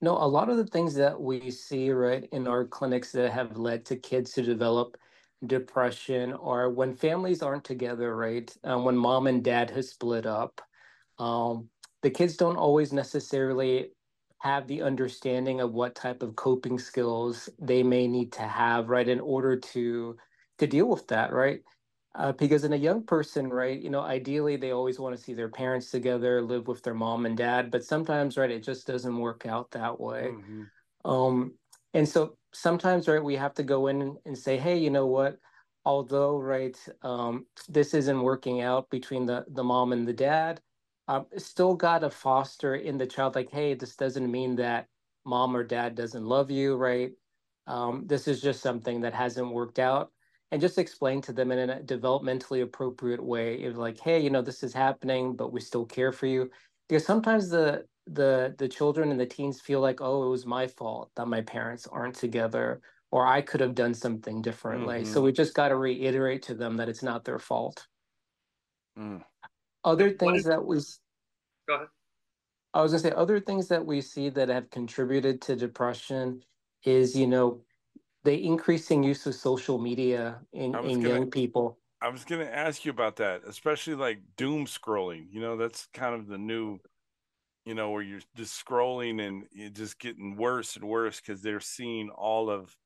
No, 0.00 0.16
a 0.18 0.26
lot 0.26 0.48
of 0.48 0.56
the 0.56 0.66
things 0.66 0.94
that 0.96 1.20
we 1.20 1.50
see 1.50 1.90
right 1.90 2.28
in 2.32 2.48
our 2.48 2.66
clinics 2.66 3.12
that 3.12 3.30
have 3.30 3.56
led 3.56 3.84
to 3.86 3.96
kids 3.96 4.32
to 4.32 4.42
develop 4.42 4.96
depression 5.46 6.32
are 6.34 6.70
when 6.70 6.94
families 6.94 7.40
aren't 7.42 7.64
together, 7.64 8.14
right? 8.16 8.54
Um, 8.64 8.84
when 8.84 8.96
mom 8.96 9.26
and 9.28 9.42
dad 9.44 9.70
has 9.70 9.90
split 9.90 10.26
up, 10.26 10.60
um, 11.18 11.68
the 12.02 12.10
kids 12.10 12.36
don't 12.36 12.56
always 12.56 12.92
necessarily 12.92 13.92
have 14.42 14.66
the 14.68 14.82
understanding 14.82 15.60
of 15.60 15.72
what 15.72 15.94
type 15.94 16.22
of 16.22 16.36
coping 16.36 16.78
skills 16.78 17.48
they 17.58 17.82
may 17.82 18.08
need 18.08 18.32
to 18.34 18.42
have, 18.42 18.88
right, 18.90 19.08
in 19.08 19.20
order 19.20 19.56
to 19.58 20.16
to 20.58 20.66
deal 20.66 20.88
with 20.88 21.08
that, 21.08 21.32
right? 21.32 21.62
Uh, 22.14 22.32
because 22.32 22.64
in 22.64 22.72
a 22.74 22.76
young 22.76 23.04
person, 23.04 23.48
right, 23.48 23.80
you 23.80 23.88
know, 23.90 24.00
ideally 24.02 24.56
they 24.56 24.70
always 24.72 24.98
want 25.00 25.16
to 25.16 25.22
see 25.22 25.32
their 25.34 25.48
parents 25.48 25.90
together, 25.90 26.42
live 26.42 26.68
with 26.68 26.82
their 26.82 26.94
mom 26.94 27.24
and 27.26 27.36
dad, 27.38 27.70
but 27.70 27.84
sometimes, 27.84 28.36
right, 28.36 28.50
it 28.50 28.62
just 28.62 28.86
doesn't 28.86 29.16
work 29.18 29.46
out 29.46 29.70
that 29.72 29.98
way. 30.00 30.34
Mhm. 30.34 30.70
Um, 31.04 31.58
and 31.94 32.08
so 32.08 32.38
sometimes, 32.52 33.08
right, 33.08 33.22
we 33.22 33.36
have 33.36 33.54
to 33.54 33.62
go 33.62 33.86
in 33.88 34.16
and 34.24 34.36
say, 34.38 34.56
hey, 34.58 34.78
you 34.78 34.90
know 34.90 35.06
what? 35.06 35.38
Although, 35.84 36.38
right, 36.38 36.78
um, 37.02 37.46
this 37.68 37.94
isn't 37.94 38.22
working 38.22 38.60
out 38.62 38.88
between 38.90 39.26
the 39.26 39.44
the 39.48 39.64
mom 39.64 39.92
and 39.92 40.06
the 40.06 40.12
dad, 40.12 40.60
um, 41.08 41.26
still 41.38 41.74
got 41.74 42.00
to 42.00 42.10
foster 42.10 42.74
in 42.76 42.98
the 42.98 43.06
child, 43.06 43.34
like, 43.34 43.50
hey, 43.50 43.74
this 43.74 43.96
doesn't 43.96 44.30
mean 44.30 44.56
that 44.56 44.88
mom 45.24 45.56
or 45.56 45.64
dad 45.64 45.94
doesn't 45.94 46.24
love 46.24 46.50
you, 46.50 46.76
right? 46.76 47.12
Um, 47.66 48.06
this 48.06 48.28
is 48.28 48.40
just 48.40 48.60
something 48.62 49.00
that 49.02 49.14
hasn't 49.14 49.52
worked 49.52 49.78
out. 49.78 50.12
And 50.50 50.60
just 50.60 50.78
explain 50.78 51.22
to 51.22 51.32
them 51.32 51.50
in 51.50 51.70
a 51.70 51.80
developmentally 51.80 52.62
appropriate 52.62 53.24
way, 53.24 53.64
of 53.64 53.78
like, 53.78 53.98
hey, 53.98 54.20
you 54.20 54.28
know, 54.30 54.42
this 54.42 54.62
is 54.62 54.74
happening, 54.74 55.34
but 55.34 55.52
we 55.52 55.60
still 55.60 55.86
care 55.86 56.12
for 56.12 56.26
you. 56.26 56.50
Because 56.88 57.06
sometimes 57.06 57.48
the 57.50 57.86
the 58.06 58.54
the 58.58 58.68
children 58.68 59.10
and 59.10 59.18
the 59.20 59.26
teens 59.26 59.60
feel 59.60 59.80
like, 59.80 60.00
oh, 60.02 60.26
it 60.26 60.28
was 60.30 60.44
my 60.46 60.66
fault 60.66 61.10
that 61.16 61.26
my 61.28 61.40
parents 61.40 61.86
aren't 61.86 62.16
together, 62.16 62.82
or 63.10 63.26
I 63.26 63.40
could 63.42 63.60
have 63.60 63.74
done 63.74 63.94
something 63.94 64.42
differently. 64.42 65.04
So 65.04 65.22
Mhm. 65.22 65.22
we 65.22 65.32
just 65.32 65.54
got 65.54 65.68
to 65.68 65.76
reiterate 65.76 66.42
to 66.44 66.54
them 66.54 66.76
that 66.76 66.88
it's 66.90 67.02
not 67.02 67.24
their 67.24 67.38
fault. 67.38 67.88
Mm. 68.96 69.22
Other 69.84 70.10
things 70.10 70.40
is- 70.40 70.44
that 70.46 70.64
we 70.64 70.76
s- 70.78 71.00
Go 71.68 71.74
ahead. 71.74 71.88
I 72.74 72.82
was 72.82 72.92
gonna 72.92 73.02
say 73.02 73.12
other 73.12 73.38
things 73.38 73.68
that 73.68 73.84
we 73.84 74.00
see 74.00 74.30
that 74.30 74.48
have 74.48 74.70
contributed 74.70 75.42
to 75.42 75.56
depression 75.56 76.44
is, 76.84 77.16
you 77.16 77.26
know, 77.26 77.64
the 78.24 78.44
increasing 78.44 79.02
use 79.02 79.26
of 79.26 79.34
social 79.34 79.78
media 79.78 80.40
in, 80.52 80.74
in 80.74 81.00
gonna, 81.02 81.08
young 81.08 81.30
people. 81.30 81.78
I 82.00 82.08
was 82.08 82.24
going 82.24 82.44
to 82.44 82.52
ask 82.52 82.84
you 82.84 82.90
about 82.90 83.16
that, 83.16 83.42
especially 83.46 83.94
like 83.94 84.20
doom 84.36 84.66
scrolling. 84.66 85.26
You 85.30 85.40
know, 85.40 85.56
that's 85.56 85.86
kind 85.92 86.14
of 86.14 86.26
the 86.26 86.38
new, 86.38 86.80
you 87.64 87.74
know, 87.74 87.90
where 87.90 88.02
you're 88.02 88.20
just 88.34 88.64
scrolling 88.64 89.20
and 89.20 89.46
you're 89.52 89.70
just 89.70 89.98
getting 89.98 90.36
worse 90.36 90.76
and 90.76 90.84
worse 90.84 91.20
because 91.20 91.42
they're 91.42 91.60
seeing 91.60 92.10
all 92.10 92.50
of 92.50 92.76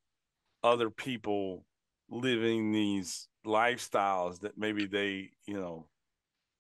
other 0.63 0.91
people 0.91 1.65
living 2.11 2.73
these 2.73 3.29
lifestyles 3.47 4.41
that 4.41 4.59
maybe 4.59 4.87
they, 4.87 5.31
you 5.47 5.55
know, 5.55 5.87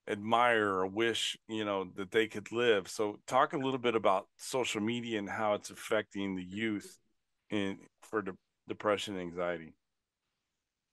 admire 0.08 0.68
or 0.68 0.86
wish, 0.86 1.36
you 1.48 1.64
know, 1.64 1.88
that 1.96 2.10
they 2.10 2.26
could 2.26 2.52
live. 2.52 2.88
So 2.88 3.18
talk 3.26 3.52
a 3.52 3.58
little 3.58 3.78
bit 3.78 3.94
about 3.94 4.28
social 4.36 4.80
media 4.80 5.18
and 5.18 5.28
how 5.28 5.54
it's 5.54 5.70
affecting 5.70 6.36
the 6.36 6.44
youth 6.44 6.98
in 7.50 7.78
for 8.02 8.22
the 8.22 8.36
depression 8.68 9.14
and 9.14 9.22
anxiety? 9.22 9.74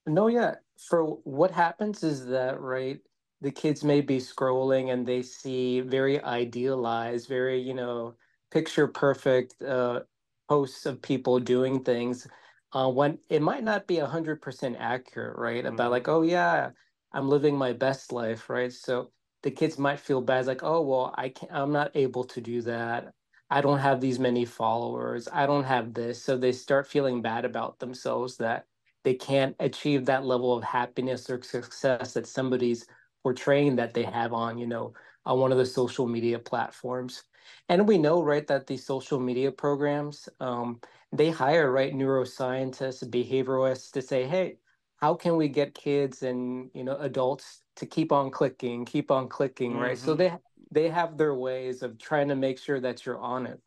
No, 0.05 0.27
yeah. 0.27 0.55
For 0.77 1.05
what 1.23 1.51
happens 1.51 2.03
is 2.03 2.25
that, 2.27 2.59
right, 2.59 2.99
the 3.41 3.51
kids 3.51 3.83
may 3.83 4.01
be 4.01 4.17
scrolling 4.17 4.91
and 4.91 5.05
they 5.05 5.21
see 5.21 5.81
very 5.81 6.21
idealized, 6.23 7.27
very, 7.27 7.59
you 7.59 7.73
know, 7.73 8.15
picture 8.51 8.87
perfect 8.87 9.61
uh, 9.61 10.01
posts 10.49 10.85
of 10.85 11.01
people 11.01 11.39
doing 11.39 11.83
things 11.83 12.27
uh, 12.73 12.89
when 12.89 13.17
it 13.29 13.41
might 13.41 13.63
not 13.63 13.87
be 13.87 13.95
100% 13.95 14.75
accurate, 14.77 15.37
right? 15.37 15.63
Mm-hmm. 15.63 15.73
About 15.73 15.91
like, 15.91 16.07
oh, 16.07 16.21
yeah, 16.21 16.71
I'm 17.13 17.29
living 17.29 17.57
my 17.57 17.73
best 17.73 18.11
life, 18.11 18.49
right? 18.49 18.71
So 18.71 19.11
the 19.43 19.51
kids 19.51 19.77
might 19.77 19.99
feel 19.99 20.21
bad, 20.21 20.47
like, 20.47 20.63
oh, 20.63 20.81
well, 20.81 21.13
I 21.17 21.29
can't, 21.29 21.51
I'm 21.51 21.71
not 21.71 21.91
able 21.95 22.23
to 22.25 22.41
do 22.41 22.61
that. 22.63 23.13
I 23.49 23.61
don't 23.61 23.79
have 23.79 24.01
these 24.01 24.19
many 24.19 24.45
followers. 24.45 25.27
I 25.31 25.45
don't 25.45 25.65
have 25.65 25.93
this. 25.93 26.23
So 26.23 26.37
they 26.37 26.51
start 26.51 26.87
feeling 26.87 27.21
bad 27.21 27.45
about 27.45 27.79
themselves 27.79 28.37
that 28.37 28.65
they 29.03 29.13
can't 29.13 29.55
achieve 29.59 30.05
that 30.05 30.25
level 30.25 30.53
of 30.55 30.63
happiness 30.63 31.29
or 31.29 31.41
success 31.41 32.13
that 32.13 32.25
somebody's 32.27 32.85
portraying 33.21 33.75
that 33.75 33.93
they 33.93 34.03
have 34.03 34.33
on, 34.33 34.57
you 34.57 34.67
know, 34.67 34.93
on 35.25 35.39
one 35.39 35.51
of 35.51 35.57
the 35.57 35.65
social 35.65 36.07
media 36.07 36.39
platforms. 36.39 37.23
And 37.69 37.87
we 37.87 37.97
know, 37.97 38.23
right, 38.23 38.47
that 38.47 38.67
these 38.67 38.85
social 38.85 39.19
media 39.19 39.51
programs, 39.51 40.29
um, 40.39 40.79
they 41.11 41.29
hire, 41.29 41.71
right, 41.71 41.93
neuroscientists, 41.93 43.03
behavioralists 43.09 43.91
to 43.91 44.01
say, 44.01 44.25
hey, 44.27 44.57
how 45.03 45.13
can 45.13 45.35
we 45.35 45.49
get 45.49 45.75
kids 45.75 46.23
and, 46.23 46.69
you 46.73 46.85
know, 46.85 46.95
adults 46.95 47.63
to 47.75 47.85
keep 47.85 48.13
on 48.13 48.31
clicking, 48.31 48.85
keep 48.85 49.11
on 49.11 49.27
clicking, 49.27 49.71
mm-hmm. 49.71 49.81
right? 49.81 49.97
So 49.97 50.15
mm-hmm. 50.15 50.37
they 50.71 50.83
they 50.83 50.89
have 50.89 51.17
their 51.17 51.35
ways 51.35 51.83
of 51.83 51.99
trying 51.99 52.29
to 52.29 52.37
make 52.37 52.57
sure 52.57 52.79
that 52.79 53.05
you're 53.05 53.19
on 53.19 53.45
it. 53.45 53.59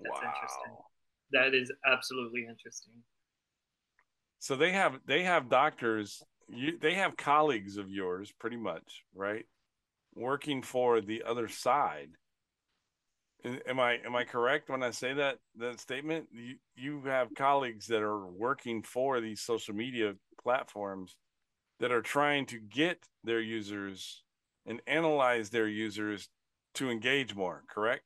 That's 0.00 0.20
wow. 0.20 0.32
interesting. 0.34 0.74
That 1.30 1.54
is 1.54 1.70
absolutely 1.86 2.40
interesting. 2.40 2.94
So 4.40 4.56
they 4.56 4.72
have 4.72 4.98
they 5.06 5.22
have 5.22 5.48
doctors, 5.48 6.24
you 6.48 6.76
they 6.80 6.94
have 6.94 7.16
colleagues 7.16 7.76
of 7.76 7.88
yours 7.88 8.32
pretty 8.40 8.56
much, 8.56 9.04
right? 9.14 9.44
Working 10.16 10.62
for 10.62 11.00
the 11.00 11.22
other 11.24 11.46
side. 11.46 12.10
Am 13.44 13.80
I 13.80 13.98
am 14.04 14.14
I 14.14 14.24
correct 14.24 14.68
when 14.68 14.82
I 14.82 14.90
say 14.90 15.14
that 15.14 15.38
that 15.56 15.80
statement? 15.80 16.28
You 16.32 16.56
you 16.76 17.02
have 17.02 17.34
colleagues 17.34 17.86
that 17.88 18.02
are 18.02 18.26
working 18.26 18.82
for 18.82 19.20
these 19.20 19.40
social 19.40 19.74
media 19.74 20.14
platforms 20.42 21.16
that 21.80 21.90
are 21.90 22.02
trying 22.02 22.46
to 22.46 22.58
get 22.58 23.04
their 23.24 23.40
users 23.40 24.22
and 24.66 24.80
analyze 24.86 25.50
their 25.50 25.68
users 25.68 26.28
to 26.74 26.90
engage 26.90 27.34
more 27.34 27.64
correct 27.68 28.04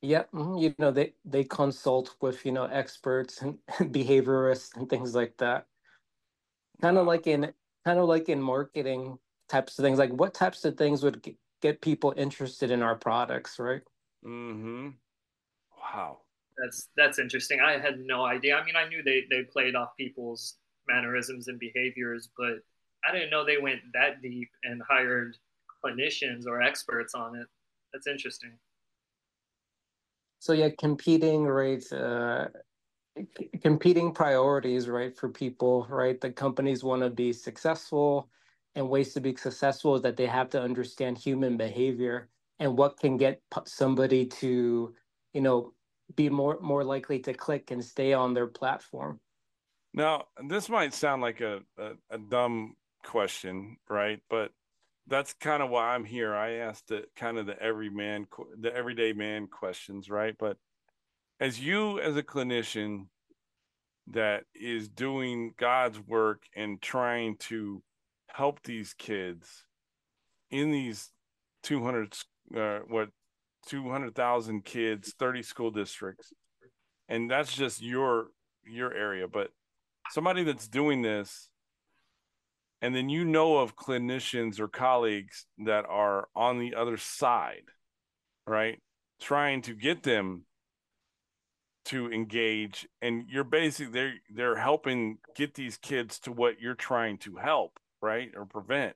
yeah 0.00 0.24
mm-hmm. 0.34 0.58
you 0.58 0.74
know 0.78 0.90
they 0.90 1.12
they 1.24 1.44
consult 1.44 2.14
with 2.20 2.44
you 2.44 2.52
know 2.52 2.64
experts 2.64 3.42
and 3.42 3.58
behaviorists 3.92 4.76
and 4.76 4.88
things 4.88 5.14
like 5.14 5.36
that 5.38 5.66
kind 6.80 6.98
of 6.98 7.06
like 7.06 7.26
in 7.26 7.52
kind 7.84 7.98
of 7.98 8.08
like 8.08 8.28
in 8.28 8.40
marketing 8.40 9.18
types 9.48 9.78
of 9.78 9.84
things 9.84 9.98
like 9.98 10.10
what 10.10 10.34
types 10.34 10.64
of 10.64 10.76
things 10.76 11.02
would 11.02 11.22
get 11.60 11.80
people 11.80 12.12
interested 12.16 12.70
in 12.70 12.82
our 12.82 12.96
products 12.96 13.58
right 13.58 13.82
mm-hmm 14.24 14.88
wow 15.78 16.18
that's 16.62 16.88
that's 16.96 17.18
interesting 17.18 17.60
i 17.60 17.72
had 17.72 17.98
no 18.00 18.24
idea 18.24 18.56
i 18.56 18.64
mean 18.64 18.76
i 18.76 18.88
knew 18.88 19.02
they 19.02 19.24
they 19.30 19.42
played 19.42 19.74
off 19.74 19.96
people's 19.96 20.56
mannerisms 20.88 21.48
and 21.48 21.58
behaviors 21.58 22.28
but 22.36 22.54
i 23.08 23.12
didn't 23.12 23.30
know 23.30 23.44
they 23.44 23.58
went 23.58 23.80
that 23.92 24.20
deep 24.22 24.50
and 24.64 24.82
hired 24.88 25.36
clinicians 25.84 26.46
or 26.46 26.62
experts 26.62 27.14
on 27.14 27.36
it. 27.36 27.46
That's 27.92 28.06
interesting. 28.06 28.52
So 30.38 30.52
yeah, 30.52 30.70
competing 30.78 31.44
right, 31.44 31.84
uh, 31.92 32.48
competing 33.60 34.12
priorities 34.12 34.88
right 34.88 35.16
for 35.16 35.28
people 35.28 35.86
right. 35.88 36.20
The 36.20 36.30
companies 36.30 36.82
want 36.82 37.02
to 37.02 37.10
be 37.10 37.32
successful, 37.32 38.28
and 38.74 38.88
ways 38.88 39.12
to 39.14 39.20
be 39.20 39.36
successful 39.36 39.94
is 39.94 40.02
that 40.02 40.16
they 40.16 40.26
have 40.26 40.48
to 40.50 40.60
understand 40.60 41.18
human 41.18 41.56
behavior 41.56 42.28
and 42.62 42.78
what 42.78 42.96
can 42.96 43.16
get 43.16 43.40
somebody 43.66 44.24
to, 44.24 44.94
you 45.34 45.40
know, 45.40 45.72
be 46.14 46.30
more 46.30 46.60
more 46.60 46.84
likely 46.84 47.18
to 47.18 47.34
click 47.34 47.72
and 47.72 47.84
stay 47.84 48.12
on 48.12 48.34
their 48.34 48.46
platform. 48.46 49.18
Now, 49.92 50.26
this 50.48 50.68
might 50.68 50.94
sound 50.94 51.22
like 51.22 51.40
a, 51.40 51.60
a, 51.76 51.90
a 52.10 52.18
dumb 52.18 52.74
question, 53.04 53.78
right? 53.90 54.20
But 54.30 54.52
that's 55.08 55.34
kind 55.34 55.60
of 55.60 55.70
why 55.70 55.92
I'm 55.92 56.04
here. 56.04 56.34
I 56.34 56.52
asked 56.52 56.88
the 56.88 57.04
kind 57.16 57.36
of 57.36 57.46
the 57.46 57.60
everyman, 57.60 58.26
the 58.58 58.74
everyday 58.74 59.12
man 59.12 59.48
questions, 59.48 60.08
right? 60.08 60.36
But 60.38 60.56
as 61.40 61.58
you, 61.58 61.98
as 61.98 62.16
a 62.16 62.22
clinician 62.22 63.06
that 64.06 64.44
is 64.54 64.88
doing 64.88 65.52
God's 65.58 65.98
work 65.98 66.44
and 66.54 66.80
trying 66.80 67.36
to 67.38 67.82
help 68.28 68.62
these 68.62 68.94
kids 68.94 69.64
in 70.50 70.70
these 70.70 71.10
200, 71.64 72.14
uh, 72.56 72.80
what, 72.88 73.08
200,000 73.66 74.64
kids, 74.64 75.14
30 75.18 75.42
school 75.42 75.70
districts, 75.70 76.32
and 77.08 77.30
that's 77.30 77.52
just 77.54 77.82
your 77.82 78.28
your 78.64 78.92
area. 78.92 79.28
But 79.28 79.50
somebody 80.10 80.44
that's 80.44 80.68
doing 80.68 81.02
this 81.02 81.50
and 82.80 82.94
then 82.94 83.08
you 83.08 83.24
know 83.24 83.58
of 83.58 83.76
clinicians 83.76 84.58
or 84.58 84.68
colleagues 84.68 85.46
that 85.58 85.84
are 85.88 86.28
on 86.34 86.58
the 86.58 86.74
other 86.74 86.96
side 86.96 87.62
right 88.46 88.80
trying 89.20 89.62
to 89.62 89.74
get 89.74 90.02
them 90.02 90.44
to 91.84 92.12
engage. 92.12 92.86
And 93.00 93.24
you're 93.28 93.44
basically 93.44 93.92
they're 93.92 94.14
they're 94.34 94.56
helping 94.56 95.18
get 95.36 95.54
these 95.54 95.76
kids 95.76 96.18
to 96.20 96.32
what 96.32 96.60
you're 96.60 96.74
trying 96.74 97.18
to 97.18 97.36
help 97.36 97.78
right 98.00 98.30
or 98.36 98.44
prevent. 98.44 98.94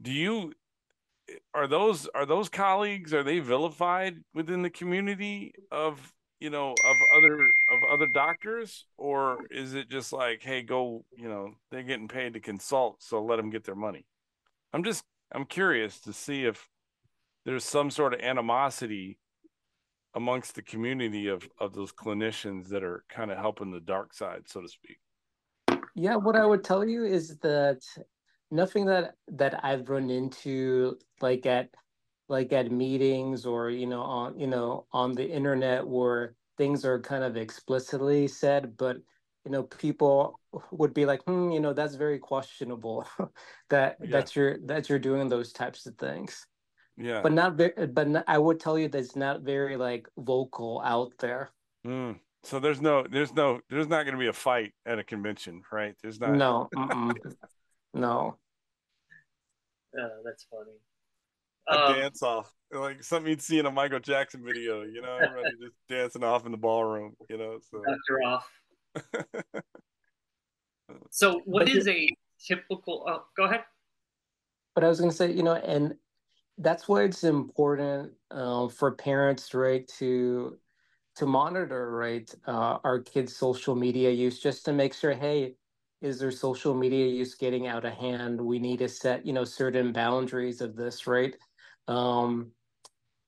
Do 0.00 0.10
you 0.12 0.52
are 1.54 1.66
those 1.66 2.08
are 2.14 2.26
those 2.26 2.48
colleagues 2.48 3.14
are 3.14 3.22
they 3.22 3.38
vilified 3.38 4.16
within 4.34 4.62
the 4.62 4.70
community 4.70 5.52
of 5.70 6.12
you 6.40 6.50
know 6.50 6.70
of 6.72 6.96
other 7.16 7.34
of 7.34 7.90
other 7.92 8.06
doctors? 8.12 8.84
Or 8.98 9.38
is 9.50 9.74
it 9.74 9.88
just 9.88 10.12
like 10.12 10.42
hey 10.42 10.62
go 10.62 11.04
you 11.16 11.28
know 11.28 11.54
they're 11.70 11.82
getting 11.82 12.08
paid 12.08 12.34
to 12.34 12.40
consult 12.40 13.02
so 13.02 13.24
let 13.24 13.36
them 13.36 13.50
get 13.50 13.64
their 13.64 13.74
money? 13.74 14.04
I'm 14.72 14.84
just 14.84 15.04
i'm 15.32 15.46
curious 15.46 16.00
to 16.00 16.12
see 16.12 16.44
if 16.44 16.68
there's 17.44 17.64
some 17.64 17.90
sort 17.90 18.14
of 18.14 18.20
animosity 18.20 19.18
amongst 20.14 20.54
the 20.54 20.62
community 20.62 21.28
of 21.28 21.48
of 21.58 21.74
those 21.74 21.92
clinicians 21.92 22.68
that 22.68 22.84
are 22.84 23.04
kind 23.08 23.30
of 23.30 23.38
helping 23.38 23.70
the 23.70 23.80
dark 23.80 24.12
side 24.14 24.42
so 24.46 24.60
to 24.60 24.68
speak. 24.68 24.98
Yeah 25.94 26.16
what 26.16 26.36
i 26.36 26.44
would 26.44 26.64
tell 26.64 26.84
you 26.84 27.04
is 27.04 27.38
that 27.38 27.80
nothing 28.50 28.86
that 28.86 29.14
that 29.28 29.64
i've 29.64 29.88
run 29.88 30.10
into 30.10 30.96
like 31.20 31.46
at 31.46 31.70
like 32.28 32.52
at 32.52 32.70
meetings 32.70 33.44
or 33.44 33.70
you 33.70 33.86
know 33.86 34.02
on 34.02 34.38
you 34.38 34.46
know 34.46 34.86
on 34.92 35.12
the 35.12 35.28
internet 35.28 35.86
where 35.86 36.34
things 36.56 36.84
are 36.84 37.00
kind 37.00 37.24
of 37.24 37.36
explicitly 37.36 38.26
said 38.26 38.76
but 38.76 38.96
you 39.44 39.50
know 39.50 39.62
people 39.64 40.40
would 40.70 40.94
be 40.94 41.04
like 41.04 41.22
hmm 41.24 41.50
you 41.50 41.60
know 41.60 41.72
that's 41.72 41.94
very 41.94 42.18
questionable 42.18 43.06
that 43.70 43.96
yeah. 44.00 44.10
that 44.10 44.36
you're 44.36 44.58
that 44.66 44.88
you're 44.88 44.98
doing 44.98 45.28
those 45.28 45.52
types 45.52 45.86
of 45.86 45.96
things. 45.96 46.46
Yeah. 46.96 47.22
But 47.22 47.32
not 47.32 47.54
very 47.56 47.86
but 47.88 48.08
not, 48.08 48.24
i 48.28 48.38
would 48.38 48.60
tell 48.60 48.78
you 48.78 48.88
that 48.88 48.98
it's 48.98 49.16
not 49.16 49.42
very 49.42 49.76
like 49.76 50.08
vocal 50.16 50.80
out 50.84 51.12
there. 51.18 51.50
Mm. 51.86 52.18
so 52.42 52.60
there's 52.60 52.80
no 52.80 53.04
there's 53.10 53.34
no 53.34 53.60
there's 53.68 53.88
not 53.88 54.04
going 54.04 54.14
to 54.14 54.18
be 54.18 54.28
a 54.28 54.32
fight 54.32 54.72
at 54.86 54.98
a 54.98 55.04
convention 55.04 55.62
right? 55.72 55.94
There's 56.02 56.20
not. 56.20 56.34
No 56.34 56.68
no 57.94 58.36
uh, 59.98 60.08
that's 60.24 60.44
funny 60.50 60.72
a 61.68 61.78
um, 61.78 61.94
dance 61.94 62.22
off, 62.22 62.52
like 62.72 63.02
something 63.02 63.30
you'd 63.30 63.42
see 63.42 63.58
in 63.58 63.66
a 63.66 63.70
Michael 63.70 64.00
Jackson 64.00 64.42
video. 64.44 64.82
You 64.82 65.02
know, 65.02 65.16
everybody 65.16 65.54
just 65.62 65.76
dancing 65.88 66.24
off 66.24 66.46
in 66.46 66.52
the 66.52 66.58
ballroom. 66.58 67.14
You 67.28 67.38
know, 67.38 67.58
so 67.70 67.82
after 67.88 68.22
off. 68.22 68.50
so, 71.10 71.40
what 71.44 71.68
is 71.68 71.88
a 71.88 72.08
typical? 72.46 73.04
Oh, 73.08 73.24
go 73.36 73.44
ahead. 73.44 73.64
But 74.74 74.84
I 74.84 74.88
was 74.88 74.98
going 74.98 75.10
to 75.10 75.16
say, 75.16 75.32
you 75.32 75.42
know, 75.42 75.54
and 75.54 75.94
that's 76.58 76.88
why 76.88 77.04
it's 77.04 77.24
important 77.24 78.12
um, 78.30 78.68
for 78.68 78.92
parents, 78.92 79.54
right, 79.54 79.86
to 79.98 80.58
to 81.16 81.26
monitor 81.26 81.92
right 81.92 82.32
uh, 82.46 82.78
our 82.82 82.98
kids' 82.98 83.36
social 83.36 83.74
media 83.76 84.10
use 84.10 84.40
just 84.40 84.64
to 84.64 84.72
make 84.72 84.92
sure, 84.92 85.12
hey, 85.12 85.54
is 86.00 86.18
there 86.18 86.30
social 86.30 86.74
media 86.74 87.06
use 87.06 87.34
getting 87.34 87.66
out 87.66 87.84
of 87.84 87.94
hand? 87.94 88.40
We 88.40 88.58
need 88.58 88.78
to 88.78 88.88
set 88.88 89.24
you 89.26 89.32
know 89.32 89.44
certain 89.44 89.92
boundaries 89.92 90.60
of 90.60 90.76
this, 90.76 91.06
right? 91.06 91.34
Um, 91.88 92.52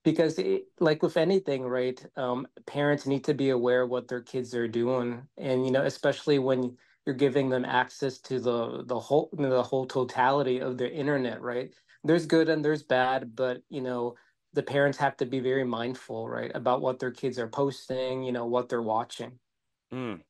because 0.06 0.38
it, 0.38 0.68
like 0.78 1.02
with 1.02 1.16
anything 1.16 1.64
right 1.64 2.00
um, 2.16 2.46
parents 2.64 3.06
need 3.06 3.24
to 3.24 3.34
be 3.34 3.50
aware 3.50 3.82
of 3.82 3.90
what 3.90 4.06
their 4.06 4.22
kids 4.22 4.54
are 4.54 4.68
doing 4.68 5.20
and 5.36 5.66
you 5.66 5.72
know 5.72 5.82
especially 5.82 6.38
when 6.38 6.76
you're 7.04 7.14
giving 7.14 7.48
them 7.48 7.64
access 7.64 8.18
to 8.18 8.38
the 8.38 8.84
the 8.86 8.98
whole 8.98 9.28
the 9.32 9.62
whole 9.62 9.84
totality 9.84 10.60
of 10.60 10.78
the 10.78 10.88
internet 10.88 11.42
right 11.42 11.74
there's 12.04 12.24
good 12.24 12.48
and 12.48 12.64
there's 12.64 12.84
bad 12.84 13.34
but 13.34 13.60
you 13.68 13.80
know 13.80 14.14
the 14.52 14.62
parents 14.62 14.96
have 14.96 15.16
to 15.16 15.26
be 15.26 15.40
very 15.40 15.64
mindful 15.64 16.28
right 16.28 16.52
about 16.54 16.80
what 16.80 17.00
their 17.00 17.10
kids 17.10 17.36
are 17.36 17.48
posting 17.48 18.22
you 18.22 18.30
know 18.30 18.46
what 18.46 18.68
they're 18.68 18.80
watching 18.80 19.32
mm. 19.92 20.20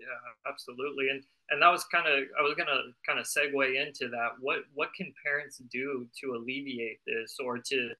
Yeah 0.00 0.50
absolutely 0.50 1.08
and 1.10 1.22
and 1.50 1.62
that 1.62 1.70
was 1.70 1.84
kind 1.84 2.06
of 2.06 2.24
i 2.38 2.42
was 2.42 2.54
gonna 2.56 2.80
kind 3.06 3.18
of 3.18 3.26
segue 3.26 3.86
into 3.86 4.08
that 4.08 4.30
what 4.40 4.60
what 4.74 4.92
can 4.94 5.12
parents 5.24 5.58
do 5.70 6.06
to 6.18 6.34
alleviate 6.34 6.98
this 7.06 7.36
or 7.38 7.58
to 7.58 7.90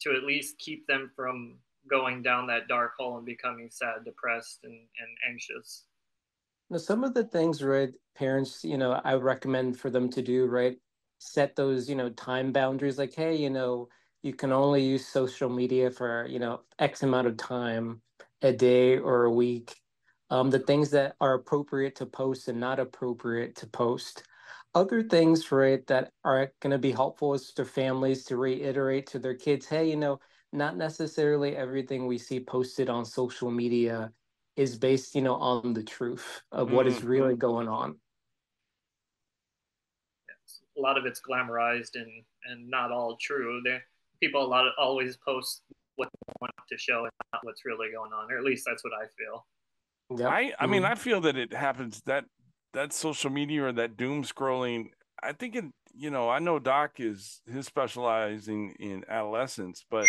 to 0.00 0.14
at 0.14 0.24
least 0.24 0.58
keep 0.58 0.86
them 0.86 1.10
from 1.16 1.58
going 1.88 2.22
down 2.22 2.46
that 2.46 2.68
dark 2.68 2.92
hole 2.98 3.16
and 3.16 3.26
becoming 3.26 3.68
sad, 3.70 4.04
depressed, 4.04 4.60
and, 4.64 4.72
and 4.72 5.08
anxious. 5.28 5.84
Now, 6.70 6.78
some 6.78 7.02
of 7.02 7.14
the 7.14 7.24
things, 7.24 7.62
right, 7.62 7.92
parents, 8.14 8.62
you 8.64 8.76
know, 8.76 9.00
I 9.04 9.14
recommend 9.14 9.78
for 9.78 9.90
them 9.90 10.10
to 10.10 10.22
do, 10.22 10.46
right, 10.46 10.76
set 11.18 11.56
those, 11.56 11.88
you 11.88 11.96
know, 11.96 12.10
time 12.10 12.52
boundaries 12.52 12.98
like, 12.98 13.14
hey, 13.14 13.34
you 13.34 13.50
know, 13.50 13.88
you 14.22 14.34
can 14.34 14.52
only 14.52 14.84
use 14.84 15.06
social 15.06 15.48
media 15.48 15.90
for, 15.90 16.26
you 16.28 16.38
know, 16.38 16.60
X 16.78 17.02
amount 17.02 17.26
of 17.26 17.36
time 17.36 18.02
a 18.42 18.52
day 18.52 18.98
or 18.98 19.24
a 19.24 19.30
week. 19.30 19.74
Um, 20.30 20.50
the 20.50 20.58
things 20.58 20.90
that 20.90 21.16
are 21.20 21.34
appropriate 21.34 21.96
to 21.96 22.06
post 22.06 22.48
and 22.48 22.60
not 22.60 22.78
appropriate 22.78 23.56
to 23.56 23.66
post 23.66 24.24
other 24.74 25.02
things, 25.02 25.42
for 25.42 25.64
it 25.64 25.86
that 25.86 26.12
are 26.24 26.52
going 26.60 26.70
to 26.72 26.78
be 26.78 26.92
helpful 26.92 27.34
is 27.34 27.52
to 27.54 27.64
families 27.64 28.24
to 28.24 28.36
reiterate 28.36 29.06
to 29.08 29.18
their 29.18 29.34
kids, 29.34 29.66
hey, 29.66 29.88
you 29.88 29.96
know, 29.96 30.20
not 30.52 30.76
necessarily 30.76 31.56
everything 31.56 32.06
we 32.06 32.18
see 32.18 32.40
posted 32.40 32.88
on 32.88 33.04
social 33.04 33.50
media 33.50 34.12
is 34.56 34.76
based, 34.76 35.14
you 35.14 35.22
know, 35.22 35.36
on 35.36 35.72
the 35.72 35.82
truth 35.82 36.42
of 36.52 36.72
what 36.72 36.86
is 36.86 37.02
really 37.02 37.32
mm-hmm. 37.32 37.38
going 37.38 37.68
on. 37.68 37.96
Yes. 40.28 40.60
A 40.76 40.80
lot 40.80 40.98
of 40.98 41.06
it's 41.06 41.20
glamorized 41.20 41.94
and 41.94 42.10
and 42.44 42.68
not 42.68 42.92
all 42.92 43.16
true. 43.20 43.60
There, 43.64 43.82
people 44.20 44.44
a 44.44 44.46
lot 44.46 44.66
of 44.66 44.72
always 44.78 45.16
post 45.16 45.62
what 45.96 46.08
they 46.12 46.32
want 46.40 46.52
to 46.70 46.78
show 46.78 47.04
and 47.04 47.12
not 47.32 47.44
what's 47.44 47.64
really 47.64 47.88
going 47.94 48.12
on, 48.12 48.30
or 48.30 48.38
at 48.38 48.44
least 48.44 48.64
that's 48.66 48.84
what 48.84 48.92
I 48.92 49.06
feel. 49.16 49.46
Yeah, 50.16 50.28
I 50.28 50.52
I 50.58 50.66
mean 50.66 50.82
mm-hmm. 50.82 50.92
I 50.92 50.94
feel 50.94 51.20
that 51.22 51.36
it 51.36 51.52
happens 51.52 52.02
that 52.06 52.24
that 52.72 52.92
social 52.92 53.30
media 53.30 53.64
or 53.66 53.72
that 53.72 53.96
doom 53.96 54.22
scrolling, 54.24 54.90
I 55.22 55.32
think 55.32 55.56
it, 55.56 55.64
you 55.94 56.10
know, 56.10 56.28
I 56.28 56.38
know 56.38 56.58
Doc 56.58 56.92
is 56.98 57.40
his 57.46 57.66
specializing 57.66 58.74
in 58.78 59.04
adolescence, 59.08 59.84
but 59.90 60.06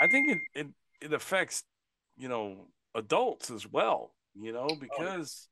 I 0.00 0.08
think 0.08 0.28
it 0.30 0.38
it, 0.54 0.66
it 1.00 1.12
affects, 1.12 1.64
you 2.16 2.28
know, 2.28 2.68
adults 2.94 3.50
as 3.50 3.66
well, 3.70 4.12
you 4.34 4.52
know, 4.52 4.68
because 4.80 5.48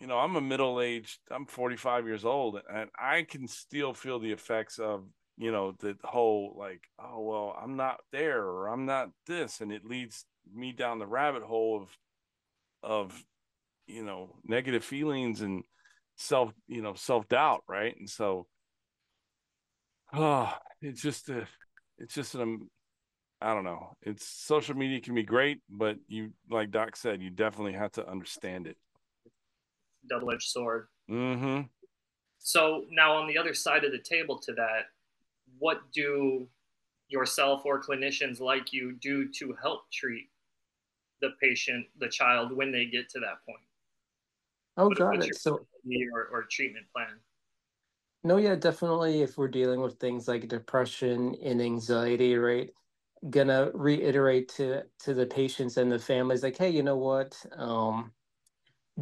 you 0.00 0.06
know, 0.06 0.18
I'm 0.18 0.36
a 0.36 0.40
middle 0.40 0.80
aged, 0.80 1.20
I'm 1.30 1.46
45 1.46 2.06
years 2.06 2.24
old, 2.24 2.60
and 2.72 2.90
I 2.98 3.22
can 3.22 3.48
still 3.48 3.94
feel 3.94 4.18
the 4.18 4.32
effects 4.32 4.78
of, 4.78 5.04
you 5.38 5.50
know, 5.50 5.72
the 5.80 5.96
whole 6.04 6.54
like, 6.58 6.82
oh, 6.98 7.20
well, 7.22 7.58
I'm 7.62 7.76
not 7.76 8.00
there 8.12 8.42
or 8.42 8.68
I'm 8.68 8.84
not 8.86 9.10
this. 9.26 9.60
And 9.60 9.72
it 9.72 9.84
leads 9.84 10.24
me 10.54 10.72
down 10.72 10.98
the 10.98 11.06
rabbit 11.06 11.42
hole 11.42 11.80
of, 11.82 11.88
of 12.82 13.18
you 13.86 14.04
know 14.04 14.36
negative 14.44 14.84
feelings 14.84 15.40
and 15.40 15.62
self 16.16 16.52
you 16.66 16.82
know 16.82 16.94
self 16.94 17.28
doubt 17.28 17.62
right? 17.68 17.94
And 17.98 18.08
so 18.08 18.46
oh 20.12 20.52
it's 20.80 21.02
just 21.02 21.28
a 21.28 21.46
it's 21.98 22.14
just 22.14 22.34
an 22.34 22.68
i 23.40 23.52
don't 23.52 23.64
know. 23.64 23.94
It's 24.02 24.26
social 24.26 24.76
media 24.76 25.00
can 25.00 25.14
be 25.14 25.22
great 25.22 25.58
but 25.68 25.96
you 26.08 26.30
like 26.50 26.70
doc 26.70 26.96
said 26.96 27.22
you 27.22 27.30
definitely 27.30 27.74
have 27.74 27.92
to 27.92 28.08
understand 28.08 28.66
it. 28.66 28.76
Double-edged 30.08 30.48
sword. 30.48 30.86
Mm-hmm. 31.10 31.62
So 32.38 32.84
now 32.90 33.16
on 33.16 33.26
the 33.26 33.38
other 33.38 33.54
side 33.54 33.84
of 33.84 33.92
the 33.92 33.98
table 33.98 34.38
to 34.40 34.52
that 34.54 34.86
what 35.58 35.80
do 35.92 36.48
yourself 37.08 37.62
or 37.64 37.82
clinicians 37.82 38.40
like 38.40 38.72
you 38.72 38.96
do 39.00 39.28
to 39.28 39.56
help 39.60 39.82
treat 39.92 40.28
the 41.20 41.30
patient 41.40 41.86
the 41.98 42.08
child 42.08 42.52
when 42.52 42.70
they 42.70 42.86
get 42.86 43.08
to 43.08 43.20
that 43.20 43.44
point 43.46 43.60
Oh, 44.76 44.88
what, 44.88 44.98
got 44.98 45.22
it. 45.22 45.36
So, 45.36 45.66
or, 46.14 46.28
or 46.30 46.46
treatment 46.50 46.86
plan? 46.94 47.18
No, 48.24 48.36
yeah, 48.36 48.56
definitely. 48.56 49.22
If 49.22 49.38
we're 49.38 49.48
dealing 49.48 49.80
with 49.80 49.98
things 49.98 50.28
like 50.28 50.48
depression 50.48 51.34
and 51.42 51.62
anxiety, 51.62 52.36
right? 52.36 52.70
Gonna 53.30 53.70
reiterate 53.72 54.48
to 54.56 54.82
to 55.00 55.14
the 55.14 55.26
patients 55.26 55.78
and 55.78 55.90
the 55.90 55.98
families, 55.98 56.42
like, 56.42 56.58
hey, 56.58 56.70
you 56.70 56.82
know 56.82 56.96
what? 56.96 57.40
Um, 57.56 58.12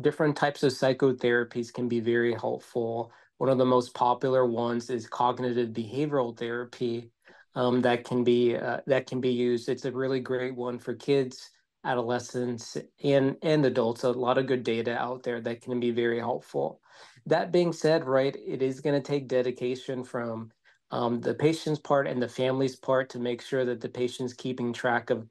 different 0.01 0.37
types 0.37 0.63
of 0.63 0.73
psychotherapies 0.73 1.73
can 1.73 1.89
be 1.89 2.01
very 2.01 2.35
helpful. 2.35 3.13
One 3.39 3.51
of 3.51 3.59
the 3.59 3.65
most 3.65 3.95
popular 3.95 4.47
ones 4.47 4.91
is 4.91 5.09
cognitive 5.09 5.71
behavioral 5.71 6.37
therapy. 6.37 7.11
Um, 7.57 7.83
that 7.83 8.05
can 8.05 8.23
be 8.25 8.57
uh, 8.57 8.81
that 8.87 9.07
can 9.07 9.21
be 9.21 9.31
used. 9.31 9.69
It's 9.69 9.85
a 9.85 9.93
really 9.93 10.21
great 10.21 10.55
one 10.55 10.79
for 10.79 10.95
kids 10.95 11.51
adolescents 11.85 12.77
and 13.03 13.37
and 13.43 13.65
adults 13.67 14.05
a 14.05 14.11
lot 14.11 14.39
of 14.39 14.47
good 14.47 14.63
data 14.65 14.97
out 14.99 15.23
there 15.23 15.41
that 15.41 15.61
can 15.63 15.81
be 15.81 15.91
very 15.91 16.19
helpful. 16.19 16.81
That 17.27 17.53
being 17.53 17.73
said 17.73 18.05
right 18.07 18.35
it 18.47 18.63
is 18.63 18.81
going 18.81 19.01
to 19.01 19.07
take 19.07 19.29
dedication 19.29 20.05
from 20.05 20.51
um, 20.91 21.21
the 21.21 21.35
patient's 21.35 21.81
part 21.81 22.07
and 22.07 22.23
the 22.23 22.29
family's 22.29 22.77
part 22.77 23.11
to 23.11 23.19
make 23.19 23.43
sure 23.43 23.65
that 23.65 23.81
the 23.81 23.89
patient's 23.89 24.33
keeping 24.35 24.73
track 24.73 25.11
of 25.11 25.27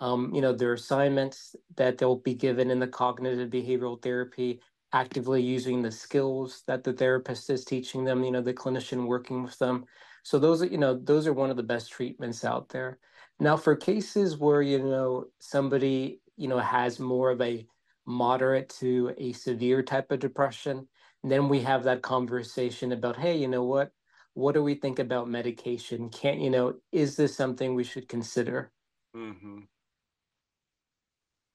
um, 0.00 0.32
you 0.34 0.40
know 0.40 0.52
their 0.52 0.74
assignments 0.74 1.56
that 1.76 1.98
they'll 1.98 2.16
be 2.16 2.34
given 2.34 2.70
in 2.70 2.78
the 2.78 2.86
cognitive 2.86 3.50
behavioral 3.50 4.00
therapy 4.00 4.60
actively 4.92 5.42
using 5.42 5.82
the 5.82 5.90
skills 5.92 6.62
that 6.66 6.82
the 6.84 6.92
therapist 6.92 7.50
is 7.50 7.64
teaching 7.64 8.04
them 8.04 8.22
you 8.24 8.30
know 8.30 8.40
the 8.42 8.54
clinician 8.54 9.06
working 9.06 9.42
with 9.42 9.58
them. 9.58 9.84
So 10.22 10.38
those 10.38 10.62
are 10.62 10.66
you 10.66 10.78
know 10.78 10.94
those 10.94 11.26
are 11.26 11.32
one 11.32 11.50
of 11.50 11.56
the 11.56 11.62
best 11.62 11.90
treatments 11.92 12.44
out 12.44 12.68
there 12.70 12.98
now, 13.40 13.56
for 13.56 13.76
cases 13.76 14.36
where, 14.36 14.62
you 14.62 14.78
know, 14.80 15.26
somebody, 15.38 16.20
you 16.36 16.48
know, 16.48 16.58
has 16.58 16.98
more 16.98 17.30
of 17.30 17.40
a 17.40 17.66
moderate 18.06 18.68
to 18.80 19.14
a 19.18 19.32
severe 19.32 19.82
type 19.82 20.10
of 20.10 20.18
depression, 20.18 20.88
then 21.22 21.48
we 21.48 21.60
have 21.60 21.84
that 21.84 22.02
conversation 22.02 22.92
about, 22.92 23.16
hey, 23.16 23.36
you 23.36 23.48
know 23.48 23.64
what? 23.64 23.92
What 24.34 24.54
do 24.54 24.62
we 24.62 24.74
think 24.74 24.98
about 24.98 25.28
medication? 25.28 26.10
Can't, 26.10 26.40
you 26.40 26.50
know, 26.50 26.74
is 26.92 27.16
this 27.16 27.36
something 27.36 27.74
we 27.74 27.84
should 27.84 28.08
consider? 28.08 28.72
Mm-hmm. 29.16 29.60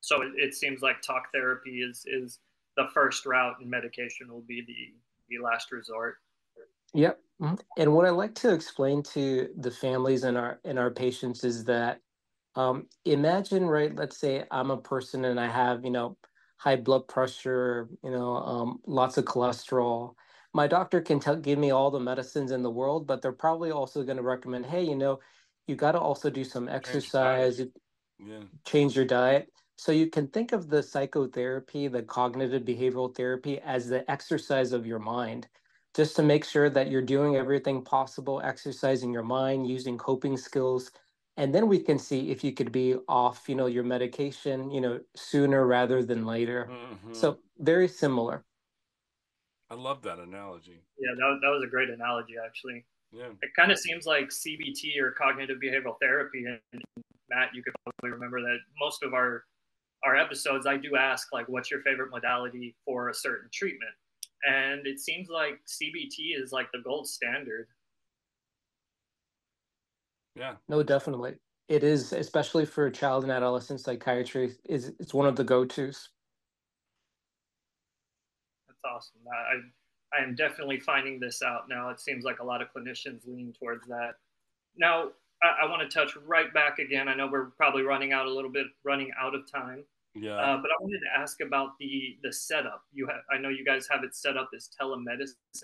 So 0.02 0.22
it, 0.22 0.32
it 0.36 0.54
seems 0.54 0.82
like 0.82 1.02
talk 1.02 1.32
therapy 1.34 1.82
is 1.82 2.06
is 2.06 2.40
the 2.76 2.88
first 2.94 3.26
route, 3.26 3.56
and 3.62 3.70
medication 3.70 4.32
will 4.32 4.42
be 4.42 4.62
the 4.66 4.94
the 5.30 5.42
last 5.42 5.72
resort. 5.72 6.18
Yep. 6.94 7.20
Mm-hmm. 7.42 7.56
And 7.78 7.94
what 7.94 8.06
I 8.06 8.10
like 8.10 8.36
to 8.36 8.54
explain 8.54 9.04
to 9.04 9.50
the 9.58 9.72
families 9.72 10.24
and 10.24 10.38
our 10.38 10.60
and 10.64 10.78
our 10.78 10.92
patients 10.92 11.44
is 11.44 11.64
that 11.66 12.00
um, 12.56 12.88
imagine, 13.06 13.66
right? 13.66 13.94
Let's 13.96 14.18
say 14.18 14.46
I'm 14.52 14.72
a 14.72 14.78
person 14.78 15.26
and 15.26 15.40
I 15.40 15.48
have, 15.48 15.84
you 15.84 15.92
know, 15.92 16.18
high 16.58 16.76
blood 16.76 17.08
pressure, 17.08 17.90
you 18.04 18.12
know, 18.12 18.36
um, 18.36 18.80
lots 18.86 19.18
of 19.18 19.26
cholesterol. 19.26 20.14
My 20.54 20.68
doctor 20.68 21.02
can 21.02 21.20
tell, 21.20 21.36
give 21.36 21.58
me 21.58 21.72
all 21.72 21.90
the 21.90 22.00
medicines 22.00 22.52
in 22.52 22.62
the 22.62 22.70
world, 22.70 23.08
but 23.08 23.22
they're 23.22 23.32
probably 23.32 23.72
also 23.72 24.04
going 24.04 24.18
to 24.18 24.24
recommend, 24.24 24.68
hey, 24.68 24.84
you 24.84 24.96
know, 24.96 25.20
you 25.68 25.76
got 25.76 25.94
to 25.94 26.00
also 26.00 26.30
do 26.30 26.44
some 26.44 26.70
exercise, 26.70 27.60
yeah. 28.20 28.42
change 28.66 28.96
your 28.96 29.06
diet. 29.06 29.50
So 29.78 29.92
you 29.92 30.08
can 30.08 30.28
think 30.28 30.52
of 30.52 30.70
the 30.70 30.84
psychotherapy, 30.84 31.88
the 31.88 32.04
cognitive 32.04 32.62
behavioral 32.62 33.16
therapy, 33.16 33.60
as 33.60 33.90
the 33.90 34.10
exercise 34.10 34.72
of 34.74 34.86
your 34.86 35.00
mind 35.00 35.48
just 35.96 36.16
to 36.16 36.24
make 36.24 36.44
sure 36.44 36.70
that 36.70 36.90
you're 36.90 37.02
doing 37.02 37.36
everything 37.36 37.84
possible, 37.84 38.42
exercising 38.44 39.14
your 39.14 39.24
mind, 39.24 39.68
using 39.68 39.98
coping 39.98 40.38
skills. 40.38 40.92
And 41.38 41.54
then 41.54 41.68
we 41.68 41.80
can 41.80 41.98
see 41.98 42.30
if 42.32 42.44
you 42.44 42.52
could 42.52 42.72
be 42.72 42.96
off, 43.08 43.48
you 43.48 43.56
know, 43.56 43.66
your 43.66 43.84
medication, 43.84 44.72
you 44.72 44.82
know, 44.82 45.00
sooner 45.16 45.66
rather 45.66 46.04
than 46.04 46.26
later. 46.26 46.70
Mm-hmm. 46.72 47.14
So 47.14 47.40
very 47.60 47.88
similar. 47.88 48.44
I 49.70 49.76
love 49.76 50.02
that 50.04 50.20
analogy. 50.20 50.82
Yeah, 51.00 51.12
that, 51.16 51.40
that 51.42 51.50
was 51.50 51.64
a 51.64 51.68
great 51.68 51.90
analogy, 51.90 52.36
actually. 52.44 52.86
Yeah. 53.12 53.30
It 53.42 53.50
kind 53.56 53.72
of 53.72 53.80
seems 53.80 54.06
like 54.06 54.30
CBT 54.30 55.00
or 55.00 55.12
cognitive 55.12 55.58
behavioral 55.64 55.96
therapy. 56.00 56.46
And 56.46 56.84
Matt, 57.30 57.50
you 57.54 57.64
could 57.64 57.74
probably 57.84 58.14
remember 58.14 58.42
that 58.42 58.58
most 58.80 59.04
of 59.04 59.14
our 59.14 59.46
our 60.04 60.18
episodes, 60.18 60.66
I 60.66 60.78
do 60.78 60.98
ask 60.98 61.32
like, 61.32 61.48
what's 61.48 61.72
your 61.72 61.82
favorite 61.82 62.10
modality 62.12 62.76
for 62.86 63.10
a 63.10 63.14
certain 63.14 63.50
treatment? 63.54 63.92
And 64.46 64.86
it 64.86 65.00
seems 65.00 65.30
like 65.30 65.60
CBT 65.66 66.42
is 66.42 66.52
like 66.52 66.68
the 66.72 66.80
gold 66.84 67.08
standard. 67.08 67.68
Yeah. 70.36 70.56
No, 70.68 70.84
definitely. 70.84 71.36
It 71.70 71.84
is, 71.84 72.12
especially 72.14 72.66
for 72.66 72.90
child 72.90 73.24
and 73.24 73.32
adolescent 73.32 73.80
psychiatry, 73.80 74.56
is 74.66 74.94
it's 75.00 75.14
one 75.14 75.28
of 75.28 75.36
the 75.36 75.44
go-tos. 75.44 76.10
That's 78.68 78.80
awesome. 78.84 79.22
I 79.32 80.18
I 80.18 80.24
am 80.24 80.36
definitely 80.36 80.80
finding 80.80 81.20
this 81.20 81.42
out 81.42 81.68
now. 81.68 81.90
It 81.90 82.00
seems 82.00 82.24
like 82.24 82.40
a 82.40 82.44
lot 82.44 82.62
of 82.62 82.68
clinicians 82.76 83.26
lean 83.26 83.54
towards 83.58 83.88
that. 83.88 84.16
Now, 84.78 85.10
I, 85.42 85.64
I 85.64 85.70
want 85.70 85.82
to 85.82 85.88
touch 85.88 86.16
right 86.26 86.54
back 86.54 86.80
again. 86.80 87.08
I 87.08 87.16
know 87.16 87.28
we're 87.28 87.46
probably 87.52 87.84
running 87.84 88.14
out 88.14 88.28
a 88.28 88.34
little 88.34 88.52
bit, 88.52 88.68
running 88.84 89.12
out 89.20 89.34
of 89.34 89.50
time. 89.52 89.84
Yeah. 90.16 90.36
Uh, 90.36 90.58
but 90.58 90.70
I 90.70 90.76
wanted 90.80 91.00
to 91.00 91.20
ask 91.20 91.42
about 91.42 91.78
the 91.80 92.18
the 92.24 92.32
setup. 92.32 92.84
You 92.94 93.08
have, 93.08 93.22
I 93.32 93.40
know 93.40 93.50
you 93.50 93.66
guys 93.66 93.88
have 93.90 94.04
it 94.04 94.16
set 94.16 94.38
up 94.38 94.50
as 94.56 94.70
telemedicine. 94.80 95.64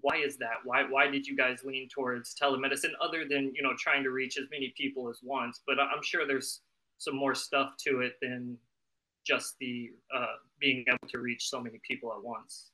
Why 0.00 0.16
is 0.16 0.36
that? 0.38 0.58
Why 0.64 0.84
why 0.84 1.08
did 1.08 1.26
you 1.26 1.36
guys 1.36 1.64
lean 1.64 1.88
towards 1.92 2.34
telemedicine 2.40 2.92
other 3.02 3.24
than 3.28 3.52
you 3.54 3.62
know 3.62 3.72
trying 3.78 4.04
to 4.04 4.10
reach 4.10 4.38
as 4.38 4.44
many 4.50 4.72
people 4.76 5.08
as 5.10 5.18
once? 5.22 5.62
But 5.66 5.80
I'm 5.80 6.02
sure 6.02 6.26
there's 6.26 6.60
some 6.98 7.16
more 7.16 7.34
stuff 7.34 7.72
to 7.86 8.00
it 8.00 8.14
than 8.22 8.56
just 9.26 9.56
the 9.58 9.90
uh, 10.14 10.36
being 10.60 10.84
able 10.88 11.08
to 11.08 11.18
reach 11.18 11.50
so 11.50 11.60
many 11.60 11.80
people 11.86 12.12
at 12.12 12.22
once. 12.22 12.70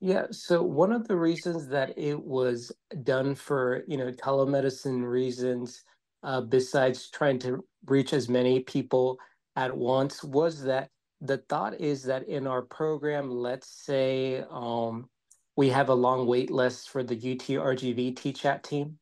Yeah, 0.00 0.26
so 0.30 0.62
one 0.62 0.92
of 0.92 1.08
the 1.08 1.16
reasons 1.16 1.68
that 1.68 1.96
it 1.98 2.22
was 2.22 2.70
done 3.02 3.34
for, 3.34 3.82
you 3.88 3.96
know, 3.96 4.12
telemedicine 4.12 5.02
reasons, 5.02 5.84
uh, 6.26 6.40
besides 6.40 7.08
trying 7.08 7.38
to 7.38 7.64
reach 7.86 8.12
as 8.12 8.28
many 8.28 8.58
people 8.60 9.18
at 9.54 9.74
once, 9.74 10.24
was 10.24 10.64
that 10.64 10.90
the 11.20 11.38
thought 11.48 11.80
is 11.80 12.02
that 12.02 12.28
in 12.28 12.48
our 12.48 12.62
program, 12.62 13.30
let's 13.30 13.68
say 13.68 14.44
um, 14.50 15.08
we 15.56 15.68
have 15.70 15.88
a 15.88 15.94
long 15.94 16.26
wait 16.26 16.50
list 16.50 16.90
for 16.90 17.04
the 17.04 17.14
UT 17.14 17.46
RGV 17.46 18.16
TChat 18.16 18.64
team, 18.64 18.98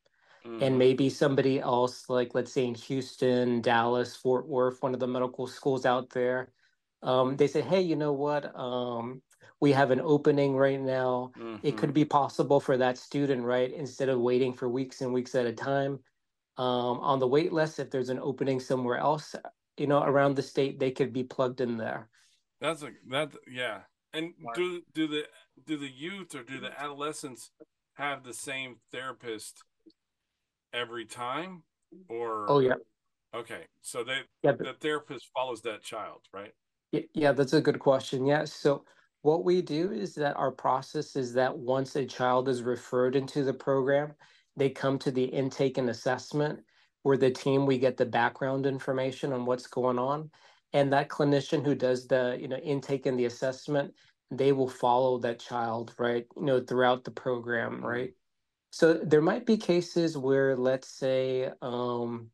mm-hmm. 0.46 0.62
and 0.62 0.78
maybe 0.78 1.08
somebody 1.08 1.60
else, 1.60 2.10
like 2.10 2.34
let's 2.34 2.52
say 2.52 2.66
in 2.66 2.74
Houston, 2.74 3.62
Dallas, 3.62 4.14
Fort 4.14 4.46
Worth, 4.46 4.82
one 4.82 4.92
of 4.92 5.00
the 5.00 5.08
medical 5.08 5.46
schools 5.46 5.86
out 5.86 6.10
there, 6.10 6.52
um, 7.02 7.36
they 7.36 7.46
say, 7.46 7.62
hey, 7.62 7.80
you 7.80 7.96
know 7.96 8.12
what? 8.12 8.54
Um, 8.54 9.22
we 9.60 9.72
have 9.72 9.90
an 9.90 10.00
opening 10.00 10.56
right 10.56 10.80
now. 10.80 11.32
Mm-hmm. 11.38 11.66
It 11.66 11.78
could 11.78 11.88
mm-hmm. 11.88 11.94
be 11.94 12.04
possible 12.04 12.60
for 12.60 12.76
that 12.76 12.98
student, 12.98 13.42
right? 13.44 13.72
Instead 13.72 14.10
of 14.10 14.20
waiting 14.20 14.52
for 14.52 14.68
weeks 14.68 15.00
and 15.00 15.10
weeks 15.10 15.34
at 15.34 15.46
a 15.46 15.52
time 15.52 16.00
um, 16.56 17.00
on 17.00 17.18
the 17.18 17.26
wait 17.26 17.52
list, 17.52 17.78
if 17.78 17.90
there's 17.90 18.08
an 18.08 18.18
opening 18.20 18.60
somewhere 18.60 18.98
else, 18.98 19.34
you 19.76 19.86
know, 19.86 20.02
around 20.02 20.36
the 20.36 20.42
state, 20.42 20.78
they 20.78 20.90
could 20.90 21.12
be 21.12 21.24
plugged 21.24 21.60
in 21.60 21.76
there. 21.76 22.08
That's 22.60 22.82
a 22.82 22.90
that 23.10 23.32
yeah. 23.50 23.80
And 24.12 24.32
do 24.54 24.82
do 24.94 25.08
the 25.08 25.24
do 25.66 25.76
the 25.76 25.90
youth 25.90 26.34
or 26.34 26.42
do 26.42 26.60
the 26.60 26.78
adolescents 26.80 27.50
have 27.94 28.22
the 28.24 28.34
same 28.34 28.76
therapist 28.92 29.62
every 30.72 31.04
time 31.04 31.62
or 32.08 32.46
oh 32.50 32.58
yeah 32.58 32.74
okay 33.32 33.62
so 33.82 34.02
they 34.02 34.18
yeah, 34.42 34.52
but, 34.52 34.58
the 34.58 34.72
therapist 34.80 35.28
follows 35.32 35.60
that 35.60 35.80
child 35.80 36.22
right 36.32 36.52
yeah 37.12 37.30
that's 37.30 37.52
a 37.52 37.60
good 37.60 37.78
question 37.78 38.26
yeah 38.26 38.44
so 38.44 38.84
what 39.24 39.42
we 39.42 39.62
do 39.62 39.90
is 39.90 40.14
that 40.16 40.36
our 40.36 40.50
process 40.50 41.16
is 41.16 41.32
that 41.32 41.56
once 41.56 41.96
a 41.96 42.04
child 42.04 42.46
is 42.46 42.62
referred 42.62 43.16
into 43.16 43.42
the 43.42 43.54
program, 43.54 44.12
they 44.56 44.70
come 44.70 44.98
to 44.98 45.10
the 45.10 45.24
intake 45.24 45.78
and 45.78 45.90
assessment 45.90 46.60
where 47.02 47.16
the 47.16 47.30
team 47.30 47.66
we 47.66 47.78
get 47.78 47.96
the 47.96 48.06
background 48.06 48.66
information 48.66 49.32
on 49.32 49.44
what's 49.44 49.66
going 49.66 49.98
on 49.98 50.30
and 50.72 50.92
that 50.92 51.08
clinician 51.08 51.64
who 51.64 51.74
does 51.74 52.06
the 52.06 52.36
you 52.40 52.48
know 52.48 52.56
intake 52.56 53.06
and 53.06 53.18
the 53.18 53.26
assessment 53.26 53.92
they 54.30 54.52
will 54.52 54.68
follow 54.68 55.18
that 55.18 55.38
child 55.38 55.94
right 55.98 56.26
you 56.36 56.44
know 56.44 56.60
throughout 56.60 57.04
the 57.04 57.10
program 57.10 57.76
mm-hmm. 57.76 57.86
right 57.86 58.14
so 58.70 58.94
there 58.94 59.22
might 59.22 59.46
be 59.46 59.56
cases 59.56 60.18
where 60.18 60.56
let's 60.56 60.88
say 60.88 61.50
um, 61.62 62.30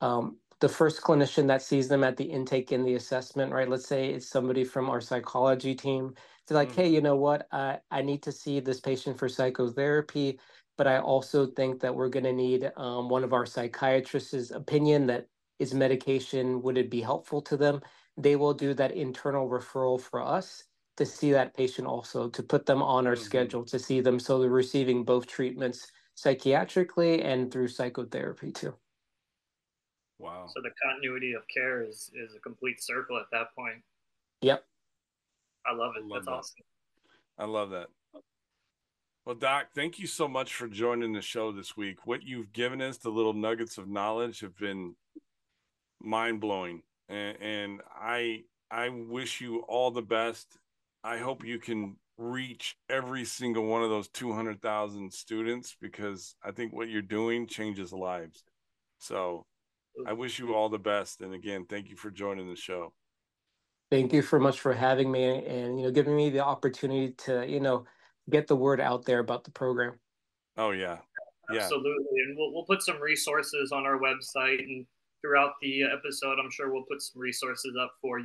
um, 0.00 0.36
the 0.60 0.68
first 0.68 1.02
clinician 1.02 1.46
that 1.48 1.62
sees 1.62 1.88
them 1.88 2.04
at 2.04 2.16
the 2.16 2.24
intake 2.24 2.72
and 2.72 2.86
the 2.86 2.94
assessment, 2.94 3.52
right? 3.52 3.68
Let's 3.68 3.88
say 3.88 4.10
it's 4.10 4.28
somebody 4.28 4.64
from 4.64 4.88
our 4.88 5.00
psychology 5.00 5.74
team. 5.74 6.14
It's 6.42 6.52
like, 6.52 6.70
mm-hmm. 6.70 6.80
hey, 6.80 6.88
you 6.88 7.00
know 7.00 7.16
what? 7.16 7.46
I, 7.52 7.78
I 7.90 8.02
need 8.02 8.22
to 8.22 8.32
see 8.32 8.60
this 8.60 8.80
patient 8.80 9.18
for 9.18 9.28
psychotherapy, 9.28 10.38
but 10.76 10.86
I 10.86 10.98
also 10.98 11.46
think 11.46 11.80
that 11.80 11.94
we're 11.94 12.08
going 12.08 12.24
to 12.24 12.32
need 12.32 12.70
um, 12.76 13.08
one 13.08 13.24
of 13.24 13.32
our 13.32 13.46
psychiatrists' 13.46 14.50
opinion 14.50 15.06
that 15.06 15.28
is 15.58 15.74
medication, 15.74 16.62
would 16.62 16.76
it 16.76 16.90
be 16.90 17.00
helpful 17.00 17.40
to 17.42 17.56
them? 17.56 17.80
They 18.16 18.36
will 18.36 18.54
do 18.54 18.74
that 18.74 18.92
internal 18.92 19.48
referral 19.48 20.00
for 20.00 20.20
us 20.20 20.64
to 20.96 21.06
see 21.06 21.32
that 21.32 21.56
patient 21.56 21.86
also, 21.86 22.28
to 22.28 22.42
put 22.42 22.66
them 22.66 22.82
on 22.82 23.06
our 23.06 23.14
mm-hmm. 23.14 23.24
schedule 23.24 23.64
to 23.64 23.78
see 23.78 24.00
them. 24.00 24.18
So 24.18 24.38
they're 24.38 24.50
receiving 24.50 25.04
both 25.04 25.26
treatments 25.26 25.90
psychiatrically 26.16 27.24
and 27.24 27.50
through 27.50 27.68
psychotherapy 27.68 28.52
too. 28.52 28.74
Wow. 30.18 30.46
So 30.46 30.60
the 30.62 30.70
continuity 30.82 31.32
of 31.32 31.42
care 31.52 31.82
is 31.82 32.10
is 32.14 32.34
a 32.36 32.38
complete 32.38 32.80
circle 32.80 33.18
at 33.18 33.26
that 33.32 33.54
point. 33.56 33.82
Yep. 34.42 34.64
I 35.66 35.74
love 35.74 35.94
it. 35.96 36.04
I 36.04 36.06
love 36.06 36.10
That's 36.12 36.26
that. 36.26 36.32
awesome. 36.32 36.64
I 37.38 37.44
love 37.46 37.70
that. 37.70 37.88
Well, 39.26 39.34
Doc, 39.34 39.68
thank 39.74 39.98
you 39.98 40.06
so 40.06 40.28
much 40.28 40.54
for 40.54 40.68
joining 40.68 41.14
the 41.14 41.22
show 41.22 41.50
this 41.50 41.78
week. 41.78 42.06
What 42.06 42.22
you've 42.22 42.52
given 42.52 42.82
us, 42.82 42.98
the 42.98 43.08
little 43.08 43.32
nuggets 43.32 43.78
of 43.78 43.88
knowledge, 43.88 44.40
have 44.40 44.54
been 44.58 44.96
mind 45.98 46.42
blowing, 46.42 46.82
and, 47.08 47.38
and 47.40 47.80
I 47.98 48.42
I 48.70 48.90
wish 48.90 49.40
you 49.40 49.60
all 49.60 49.90
the 49.90 50.02
best. 50.02 50.58
I 51.02 51.16
hope 51.16 51.42
you 51.42 51.58
can 51.58 51.96
reach 52.18 52.76
every 52.90 53.24
single 53.24 53.66
one 53.66 53.82
of 53.82 53.88
those 53.88 54.08
200,000 54.08 55.12
students 55.12 55.74
because 55.80 56.36
I 56.44 56.50
think 56.50 56.74
what 56.74 56.88
you're 56.88 57.02
doing 57.02 57.46
changes 57.46 57.92
lives. 57.92 58.44
So 58.98 59.46
I 60.06 60.12
wish 60.12 60.38
you 60.38 60.54
all 60.54 60.68
the 60.68 60.78
best. 60.78 61.22
And 61.22 61.34
again, 61.34 61.64
thank 61.68 61.88
you 61.88 61.96
for 61.96 62.10
joining 62.10 62.48
the 62.48 62.56
show. 62.56 62.92
Thank 63.90 64.12
you 64.12 64.22
so 64.22 64.38
much 64.38 64.60
for 64.60 64.74
having 64.74 65.10
me 65.10 65.46
and 65.46 65.78
you 65.78 65.86
know 65.86 65.90
giving 65.90 66.14
me 66.14 66.28
the 66.28 66.44
opportunity 66.44 67.12
to 67.18 67.46
you 67.48 67.60
know 67.60 67.86
get 68.30 68.46
the 68.46 68.56
word 68.56 68.80
out 68.80 69.04
there 69.04 69.20
about 69.20 69.44
the 69.44 69.50
program. 69.50 69.98
Oh 70.56 70.70
yeah, 70.70 70.98
yeah, 71.52 71.62
absolutely. 71.62 72.20
And 72.26 72.36
we'll 72.36 72.52
we'll 72.52 72.64
put 72.64 72.82
some 72.82 73.00
resources 73.00 73.72
on 73.72 73.86
our 73.86 73.98
website 73.98 74.60
and 74.60 74.86
throughout 75.24 75.52
the 75.62 75.82
episode, 75.84 76.38
I'm 76.38 76.50
sure 76.50 76.70
we'll 76.70 76.82
put 76.82 77.00
some 77.00 77.20
resources 77.20 77.74
up 77.80 77.92
for 78.02 78.18
UT 78.18 78.24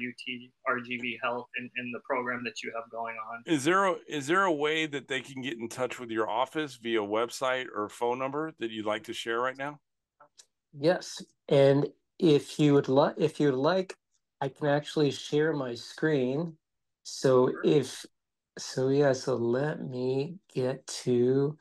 RGV 0.70 1.18
Health 1.24 1.48
and, 1.58 1.70
and 1.78 1.96
the 1.96 2.02
program 2.04 2.44
that 2.44 2.62
you 2.62 2.72
have 2.76 2.92
going 2.92 3.16
on. 3.16 3.42
Is 3.46 3.64
there 3.64 3.86
a, 3.86 3.96
is 4.08 4.28
there 4.28 4.44
a 4.44 4.52
way 4.52 4.86
that 4.86 5.08
they 5.08 5.22
can 5.22 5.42
get 5.42 5.58
in 5.58 5.70
touch 5.70 6.00
with 6.00 6.12
your 6.12 6.30
office 6.30 6.76
via 6.76 7.00
website 7.00 7.68
or 7.74 7.88
phone 7.88 8.20
number 8.20 8.54
that 8.60 8.72
you'd 8.72 8.86
like 8.86 9.04
to 9.06 9.14
share 9.14 9.40
right 9.40 9.58
now? 9.58 9.80
Yes, 10.78 11.24
and 11.48 11.88
if 12.20 12.60
you 12.60 12.74
would 12.74 12.90
like, 12.90 13.16
if 13.18 13.40
you'd 13.40 13.56
like, 13.56 13.96
I 14.42 14.50
can 14.50 14.68
actually 14.68 15.12
share 15.12 15.54
my 15.54 15.76
screen. 15.76 16.54
So 17.04 17.52
if, 17.64 18.06
so 18.60 18.89
yeah, 18.89 19.13
so 19.13 19.36
let 19.36 19.82
me 19.82 20.38
get 20.54 20.86
to. 20.88 21.58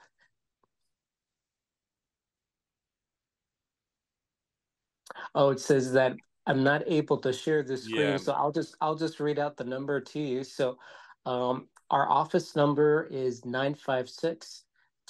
Oh, 5.34 5.50
it 5.50 5.60
says 5.60 5.92
that 5.92 6.16
I'm 6.46 6.64
not 6.64 6.82
able 6.86 7.18
to 7.18 7.32
share 7.32 7.62
the 7.62 7.76
screen, 7.76 8.00
yeah. 8.00 8.16
so 8.16 8.32
I'll 8.32 8.52
just 8.52 8.76
I'll 8.80 8.96
just 8.96 9.20
read 9.20 9.38
out 9.38 9.56
the 9.56 9.64
number 9.64 10.00
to 10.00 10.18
you. 10.18 10.44
So, 10.44 10.78
um, 11.26 11.68
our 11.90 12.10
office 12.10 12.56
number 12.56 13.08
is 13.10 13.44
956 13.44 14.64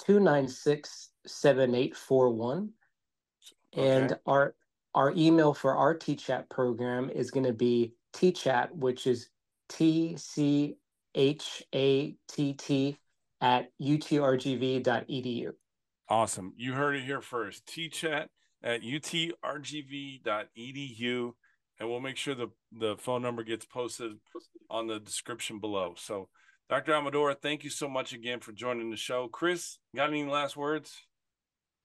296 0.05 1.09
7841. 1.25 2.69
And 3.77 4.17
our 4.25 4.55
our 4.95 5.13
email 5.15 5.53
for 5.53 5.75
our 5.75 5.95
TChat 5.95 6.49
program 6.49 7.09
is 7.09 7.31
going 7.31 7.45
to 7.45 7.53
be 7.53 7.93
TChat, 8.13 8.71
which 8.71 9.07
is 9.07 9.29
T 9.69 10.15
C 10.17 10.77
H 11.15 11.63
A 11.73 12.15
T 12.27 12.53
T 12.53 12.97
at 13.41 13.69
utrgv.edu. 13.81 15.51
Awesome. 16.09 16.53
You 16.57 16.73
heard 16.73 16.95
it 16.95 17.03
here 17.03 17.21
first. 17.21 17.65
TCHATT 17.67 18.27
at 18.63 18.81
utrgv.edu. 18.81 20.21
And 21.79 21.89
we'll 21.89 22.01
make 22.01 22.17
sure 22.17 22.35
the, 22.35 22.49
the 22.73 22.97
phone 22.97 23.21
number 23.21 23.43
gets 23.43 23.65
posted 23.65 24.11
on 24.69 24.87
the 24.87 24.99
description 24.99 25.59
below. 25.59 25.93
So, 25.97 26.27
Dr. 26.69 26.93
Amador, 26.93 27.33
thank 27.35 27.63
you 27.63 27.69
so 27.69 27.87
much 27.87 28.11
again 28.11 28.41
for 28.41 28.51
joining 28.51 28.91
the 28.91 28.97
show. 28.97 29.29
Chris, 29.29 29.77
got 29.95 30.09
any 30.09 30.25
last 30.25 30.57
words? 30.57 30.99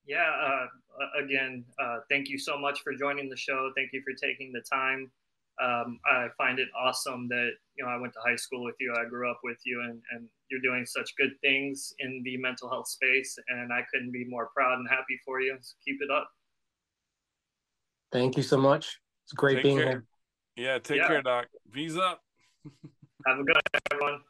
yeah, 0.06 0.30
uh, 0.46 1.22
again, 1.22 1.64
uh, 1.82 1.98
thank 2.10 2.28
you 2.28 2.38
so 2.38 2.58
much 2.58 2.80
for 2.82 2.92
joining 2.94 3.28
the 3.28 3.37
show. 3.37 3.70
Thank 3.76 3.90
you 3.92 4.02
for 4.02 4.12
taking 4.14 4.52
the 4.52 4.62
time. 4.70 5.10
Um, 5.62 6.00
I 6.06 6.28
find 6.36 6.58
it 6.58 6.68
awesome 6.76 7.28
that 7.28 7.50
you 7.76 7.84
know 7.84 7.90
I 7.90 7.96
went 7.96 8.12
to 8.14 8.20
high 8.24 8.36
school 8.36 8.64
with 8.64 8.74
you. 8.80 8.94
I 8.98 9.08
grew 9.08 9.30
up 9.30 9.40
with 9.44 9.58
you, 9.64 9.80
and, 9.82 10.00
and 10.12 10.28
you're 10.50 10.60
doing 10.60 10.84
such 10.84 11.10
good 11.16 11.32
things 11.42 11.94
in 12.00 12.22
the 12.24 12.36
mental 12.38 12.68
health 12.68 12.88
space. 12.88 13.38
And 13.48 13.72
I 13.72 13.82
couldn't 13.92 14.12
be 14.12 14.24
more 14.24 14.50
proud 14.54 14.78
and 14.78 14.88
happy 14.88 15.20
for 15.24 15.40
you. 15.40 15.56
So 15.60 15.74
keep 15.84 15.96
it 16.00 16.10
up. 16.10 16.28
Thank 18.12 18.36
you 18.36 18.42
so 18.42 18.56
much. 18.56 18.98
It's 19.24 19.32
great 19.32 19.56
take 19.56 19.62
being 19.64 19.78
care. 19.78 19.88
here. 19.88 20.04
Yeah, 20.56 20.78
take 20.78 20.98
yeah. 20.98 21.08
care, 21.08 21.22
Doc. 21.22 21.46
V's 21.70 21.96
up. 21.96 22.20
Have 23.26 23.38
a 23.38 23.44
good 23.44 23.56
night, 23.56 23.82
everyone. 23.90 24.20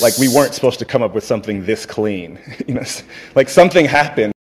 Like 0.00 0.16
we 0.18 0.28
weren't 0.28 0.54
supposed 0.54 0.78
to 0.78 0.84
come 0.84 1.02
up 1.02 1.14
with 1.14 1.24
something 1.24 1.64
this 1.64 1.86
clean. 1.86 2.38
you 2.66 2.74
know, 2.74 2.84
like 3.34 3.48
something 3.48 3.84
happened. 3.84 4.32